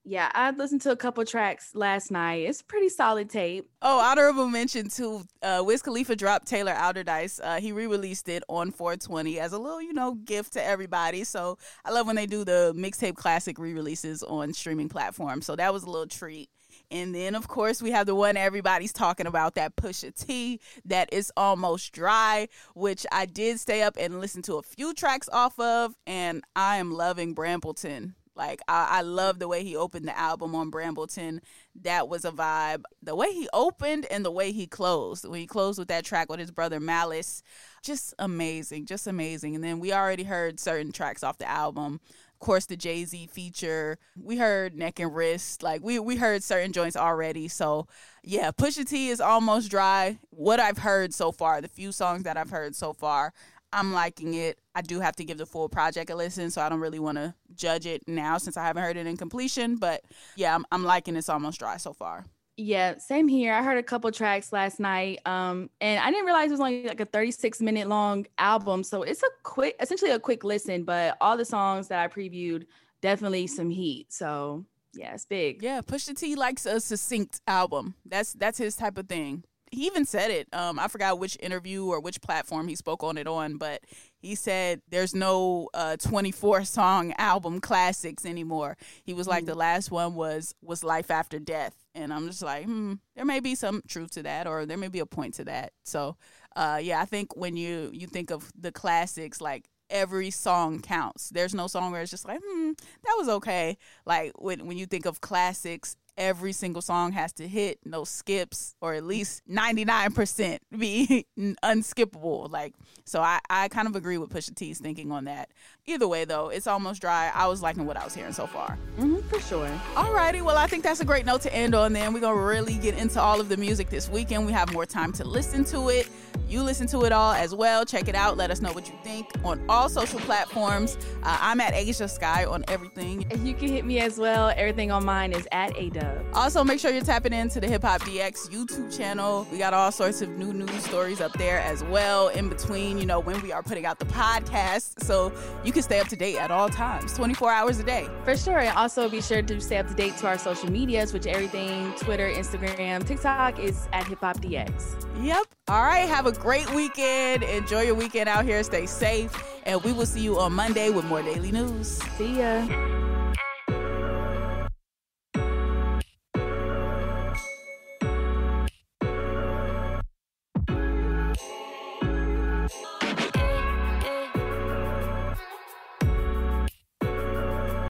Yeah, 0.03 0.31
I 0.33 0.49
listened 0.49 0.81
to 0.81 0.91
a 0.91 0.95
couple 0.95 1.23
tracks 1.25 1.75
last 1.75 2.09
night. 2.09 2.47
It's 2.47 2.63
pretty 2.63 2.89
solid 2.89 3.29
tape. 3.29 3.69
Oh, 3.83 3.99
honorable 3.99 4.47
mention 4.47 4.89
to 4.89 5.23
Uh, 5.43 5.61
Wiz 5.63 5.83
Khalifa 5.83 6.15
dropped 6.15 6.47
Taylor 6.47 6.73
Allderdice. 6.73 7.39
Uh, 7.43 7.59
he 7.59 7.71
re-released 7.71 8.27
it 8.27 8.43
on 8.49 8.71
420 8.71 9.39
as 9.39 9.53
a 9.53 9.59
little, 9.59 9.79
you 9.79 9.93
know, 9.93 10.15
gift 10.15 10.53
to 10.53 10.63
everybody. 10.63 11.23
So 11.23 11.59
I 11.85 11.91
love 11.91 12.07
when 12.07 12.15
they 12.15 12.25
do 12.25 12.43
the 12.43 12.73
mixtape 12.75 13.15
classic 13.15 13.59
re-releases 13.59 14.23
on 14.23 14.53
streaming 14.53 14.89
platforms. 14.89 15.45
So 15.45 15.55
that 15.55 15.71
was 15.71 15.83
a 15.83 15.89
little 15.89 16.07
treat. 16.07 16.49
And 16.91 17.15
then, 17.15 17.35
of 17.35 17.47
course, 17.47 17.81
we 17.81 17.91
have 17.91 18.05
the 18.05 18.15
one 18.15 18.35
everybody's 18.35 18.93
talking 18.93 19.25
about 19.25 19.55
that 19.55 19.77
Pusha 19.77 20.13
T 20.13 20.59
that 20.85 21.11
is 21.13 21.31
almost 21.37 21.93
dry, 21.93 22.49
which 22.75 23.05
I 23.11 23.25
did 23.25 23.59
stay 23.59 23.81
up 23.81 23.95
and 23.97 24.19
listen 24.19 24.41
to 24.43 24.55
a 24.55 24.61
few 24.61 24.93
tracks 24.93 25.29
off 25.31 25.57
of. 25.59 25.95
And 26.05 26.43
I 26.55 26.77
am 26.77 26.91
loving 26.91 27.33
Brambleton. 27.33 28.15
Like 28.35 28.61
I, 28.67 28.87
I 28.89 29.01
love 29.01 29.39
the 29.39 29.47
way 29.47 29.63
he 29.63 29.75
opened 29.75 30.07
the 30.07 30.17
album 30.17 30.55
on 30.55 30.71
Brambleton. 30.71 31.41
That 31.81 32.07
was 32.07 32.25
a 32.25 32.31
vibe. 32.31 32.83
The 33.03 33.15
way 33.15 33.31
he 33.31 33.47
opened 33.53 34.05
and 34.09 34.25
the 34.25 34.31
way 34.31 34.51
he 34.51 34.67
closed. 34.67 35.27
When 35.27 35.39
he 35.39 35.47
closed 35.47 35.79
with 35.79 35.89
that 35.89 36.05
track 36.05 36.29
with 36.29 36.39
his 36.39 36.51
brother 36.51 36.79
Malice, 36.79 37.43
just 37.83 38.13
amazing, 38.19 38.85
just 38.85 39.07
amazing. 39.07 39.55
And 39.55 39.63
then 39.63 39.79
we 39.79 39.93
already 39.93 40.23
heard 40.23 40.59
certain 40.59 40.91
tracks 40.91 41.23
off 41.23 41.37
the 41.37 41.49
album. 41.49 41.99
Course, 42.41 42.65
the 42.65 42.75
Jay 42.75 43.05
Z 43.05 43.27
feature. 43.27 43.97
We 44.19 44.37
heard 44.37 44.75
Neck 44.75 44.99
and 44.99 45.15
Wrist. 45.15 45.61
Like 45.61 45.83
we 45.83 45.99
we 45.99 46.15
heard 46.17 46.43
certain 46.43 46.73
joints 46.73 46.97
already. 46.97 47.47
So 47.47 47.87
yeah, 48.23 48.51
Pusha 48.51 48.85
T 48.85 49.09
is 49.09 49.21
almost 49.21 49.69
dry. 49.71 50.17
What 50.31 50.59
I've 50.59 50.79
heard 50.79 51.13
so 51.13 51.31
far, 51.31 51.61
the 51.61 51.67
few 51.67 51.91
songs 51.91 52.23
that 52.23 52.37
I've 52.37 52.49
heard 52.49 52.75
so 52.75 52.93
far, 52.93 53.31
I'm 53.71 53.93
liking 53.93 54.33
it. 54.33 54.59
I 54.75 54.81
do 54.81 54.99
have 54.99 55.15
to 55.17 55.23
give 55.23 55.37
the 55.37 55.45
full 55.45 55.69
project 55.69 56.09
a 56.09 56.15
listen, 56.15 56.49
so 56.51 56.61
I 56.61 56.69
don't 56.69 56.79
really 56.79 56.99
want 56.99 57.17
to 57.17 57.33
judge 57.53 57.85
it 57.85 58.01
now 58.07 58.37
since 58.37 58.57
I 58.57 58.65
haven't 58.65 58.83
heard 58.83 58.97
it 58.97 59.07
in 59.07 59.17
completion. 59.17 59.75
But 59.75 60.01
yeah, 60.35 60.55
I'm, 60.55 60.65
I'm 60.71 60.83
liking 60.83 61.15
it's 61.15 61.29
almost 61.29 61.59
dry 61.59 61.77
so 61.77 61.93
far. 61.93 62.25
Yeah, 62.57 62.97
same 62.97 63.27
here. 63.27 63.53
I 63.53 63.63
heard 63.63 63.77
a 63.77 63.83
couple 63.83 64.11
tracks 64.11 64.51
last 64.51 64.79
night, 64.79 65.19
um, 65.25 65.69
and 65.79 65.99
I 65.99 66.11
didn't 66.11 66.25
realize 66.25 66.49
it 66.49 66.53
was 66.53 66.59
only 66.59 66.83
like 66.83 66.99
a 66.99 67.05
36 67.05 67.61
minute 67.61 67.87
long 67.87 68.25
album. 68.37 68.83
So 68.83 69.03
it's 69.03 69.23
a 69.23 69.29
quick, 69.43 69.75
essentially 69.79 70.11
a 70.11 70.19
quick 70.19 70.43
listen. 70.43 70.83
But 70.83 71.17
all 71.21 71.37
the 71.37 71.45
songs 71.45 71.87
that 71.87 71.99
I 71.99 72.07
previewed, 72.07 72.65
definitely 73.01 73.47
some 73.47 73.69
heat. 73.69 74.11
So 74.11 74.65
yeah, 74.93 75.13
it's 75.13 75.25
big. 75.25 75.63
Yeah, 75.63 75.81
Pusha 75.81 76.15
T 76.15 76.35
likes 76.35 76.65
a 76.65 76.79
succinct 76.79 77.41
album. 77.47 77.95
That's 78.05 78.33
that's 78.33 78.57
his 78.57 78.75
type 78.75 78.97
of 78.97 79.07
thing 79.07 79.43
he 79.71 79.85
even 79.85 80.05
said 80.05 80.31
it. 80.31 80.47
Um, 80.53 80.77
I 80.77 80.87
forgot 80.87 81.17
which 81.17 81.37
interview 81.39 81.85
or 81.85 81.99
which 82.01 82.21
platform 82.21 82.67
he 82.67 82.75
spoke 82.75 83.03
on 83.03 83.17
it 83.17 83.25
on, 83.25 83.57
but 83.57 83.81
he 84.21 84.35
said 84.35 84.81
there's 84.89 85.15
no 85.15 85.69
uh 85.73 85.97
24 85.97 86.63
song 86.65 87.13
album 87.17 87.59
classics 87.59 88.25
anymore. 88.25 88.77
He 89.03 89.13
was 89.13 89.27
like 89.27 89.43
mm. 89.43 89.47
the 89.47 89.55
last 89.55 89.91
one 89.91 90.15
was 90.15 90.53
was 90.61 90.83
Life 90.83 91.11
After 91.11 91.39
Death, 91.39 91.75
and 91.95 92.13
I'm 92.13 92.27
just 92.27 92.41
like, 92.41 92.65
hmm, 92.65 92.93
there 93.15 93.25
may 93.25 93.39
be 93.39 93.55
some 93.55 93.81
truth 93.87 94.11
to 94.11 94.23
that, 94.23 94.47
or 94.47 94.65
there 94.65 94.77
may 94.77 94.87
be 94.87 94.99
a 94.99 95.05
point 95.05 95.35
to 95.35 95.45
that. 95.45 95.73
So, 95.83 96.17
uh, 96.55 96.79
yeah, 96.81 97.01
I 97.01 97.05
think 97.05 97.35
when 97.35 97.57
you 97.57 97.89
you 97.93 98.07
think 98.07 98.31
of 98.31 98.51
the 98.57 98.71
classics 98.71 99.41
like 99.41 99.65
every 99.91 100.31
song 100.31 100.79
counts. 100.79 101.29
There's 101.29 101.53
no 101.53 101.67
song 101.67 101.91
where 101.91 102.01
it's 102.01 102.11
just 102.11 102.27
like, 102.27 102.39
hmm, 102.45 102.71
that 103.03 103.15
was 103.17 103.29
okay. 103.29 103.77
Like 104.05 104.31
when 104.41 104.65
when 104.65 104.77
you 104.77 104.85
think 104.85 105.05
of 105.05 105.21
classics, 105.21 105.95
every 106.21 106.53
single 106.53 106.83
song 106.83 107.11
has 107.13 107.33
to 107.33 107.47
hit, 107.47 107.79
no 107.83 108.03
skips, 108.03 108.75
or 108.79 108.93
at 108.93 109.03
least 109.03 109.41
99% 109.49 110.59
be 110.77 111.25
unskippable. 111.63 112.49
Like, 112.49 112.75
so 113.05 113.21
I, 113.21 113.39
I 113.49 113.67
kind 113.69 113.87
of 113.87 113.95
agree 113.95 114.19
with 114.19 114.29
Pusha 114.29 114.53
T's 114.53 114.79
thinking 114.79 115.11
on 115.11 115.25
that. 115.25 115.49
Either 115.87 116.07
way, 116.07 116.25
though, 116.25 116.49
it's 116.49 116.67
almost 116.67 117.01
dry. 117.01 117.31
I 117.33 117.47
was 117.47 117.63
liking 117.63 117.87
what 117.87 117.97
I 117.97 118.05
was 118.05 118.13
hearing 118.13 118.33
so 118.33 118.45
far. 118.45 118.77
Mm-hmm, 118.99 119.27
for 119.27 119.39
sure. 119.39 119.67
Alrighty, 119.95 120.43
well, 120.43 120.57
I 120.57 120.67
think 120.67 120.83
that's 120.83 121.01
a 121.01 121.05
great 121.05 121.25
note 121.25 121.41
to 121.41 121.53
end 121.53 121.73
on 121.73 121.93
then. 121.93 122.13
We're 122.13 122.19
going 122.19 122.37
to 122.37 122.43
really 122.43 122.75
get 122.75 122.95
into 122.95 123.19
all 123.19 123.41
of 123.41 123.49
the 123.49 123.57
music 123.57 123.89
this 123.89 124.07
weekend. 124.07 124.45
We 124.45 124.51
have 124.51 124.71
more 124.71 124.85
time 124.85 125.11
to 125.13 125.23
listen 125.23 125.65
to 125.65 125.89
it. 125.89 126.07
You 126.51 126.63
listen 126.63 126.85
to 126.87 127.05
it 127.05 127.13
all 127.13 127.31
as 127.31 127.55
well. 127.55 127.85
Check 127.85 128.09
it 128.09 128.15
out. 128.15 128.35
Let 128.35 128.51
us 128.51 128.59
know 128.59 128.73
what 128.73 128.85
you 128.89 128.93
think 129.05 129.25
on 129.45 129.63
all 129.69 129.87
social 129.87 130.19
platforms. 130.19 130.97
Uh, 131.23 131.37
I'm 131.39 131.61
at 131.61 131.73
Asia 131.73 132.09
Sky 132.09 132.43
on 132.43 132.65
everything. 132.67 133.25
And 133.31 133.47
you 133.47 133.53
can 133.53 133.69
hit 133.69 133.85
me 133.85 133.99
as 133.99 134.17
well. 134.17 134.51
Everything 134.57 134.91
on 134.91 135.05
mine 135.05 135.31
is 135.31 135.47
at 135.53 135.73
ADub. 135.75 136.33
Also, 136.33 136.61
make 136.65 136.81
sure 136.81 136.91
you're 136.91 137.05
tapping 137.05 137.31
into 137.31 137.61
the 137.61 137.69
Hip 137.69 137.83
Hop 137.83 138.01
DX 138.01 138.49
YouTube 138.49 138.93
channel. 138.95 139.47
We 139.49 139.59
got 139.59 139.73
all 139.73 139.93
sorts 139.93 140.21
of 140.21 140.27
new 140.31 140.51
news 140.51 140.83
stories 140.83 141.21
up 141.21 141.31
there 141.37 141.61
as 141.61 141.85
well 141.85 142.27
in 142.27 142.49
between, 142.49 142.97
you 142.97 143.05
know, 143.05 143.21
when 143.21 143.41
we 143.41 143.53
are 143.53 143.63
putting 143.63 143.85
out 143.85 143.99
the 143.99 144.05
podcast. 144.07 145.05
So 145.05 145.31
you 145.63 145.71
can 145.71 145.83
stay 145.83 146.01
up 146.01 146.09
to 146.09 146.17
date 146.17 146.35
at 146.35 146.51
all 146.51 146.67
times, 146.67 147.13
24 147.13 147.49
hours 147.49 147.79
a 147.79 147.83
day. 147.83 148.09
For 148.25 148.35
sure. 148.35 148.59
And 148.59 148.77
also 148.77 149.07
be 149.07 149.21
sure 149.21 149.41
to 149.41 149.61
stay 149.61 149.77
up 149.77 149.87
to 149.87 149.93
date 149.93 150.17
to 150.17 150.27
our 150.27 150.37
social 150.37 150.69
medias, 150.69 151.13
which 151.13 151.27
everything 151.27 151.93
Twitter, 151.93 152.29
Instagram, 152.29 153.07
TikTok 153.07 153.57
is 153.57 153.87
at 153.93 154.05
Hip 154.07 154.19
Hop 154.19 154.41
DX. 154.41 155.07
Yep. 155.23 155.45
All 155.69 155.83
right. 155.83 156.09
Have 156.09 156.25
a 156.25 156.40
great 156.41 156.67
weekend. 156.73 157.43
Enjoy 157.43 157.81
your 157.81 157.93
weekend 157.93 158.27
out 158.27 158.45
here. 158.45 158.63
Stay 158.63 158.87
safe. 158.87 159.31
And 159.65 159.81
we 159.83 159.93
will 159.93 160.07
see 160.07 160.21
you 160.21 160.39
on 160.39 160.53
Monday 160.53 160.89
with 160.89 161.05
more 161.05 161.21
daily 161.21 161.51
news. 161.51 161.87
See 162.17 162.39
ya. 162.39 162.65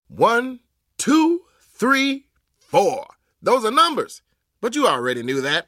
One, 0.10 0.60
two, 0.98 1.42
three, 1.74 2.26
four. 2.60 3.08
Those 3.42 3.66
are 3.66 3.72
numbers. 3.72 4.22
But 4.60 4.76
you 4.76 4.86
already 4.86 5.24
knew 5.24 5.42
that. 5.42 5.68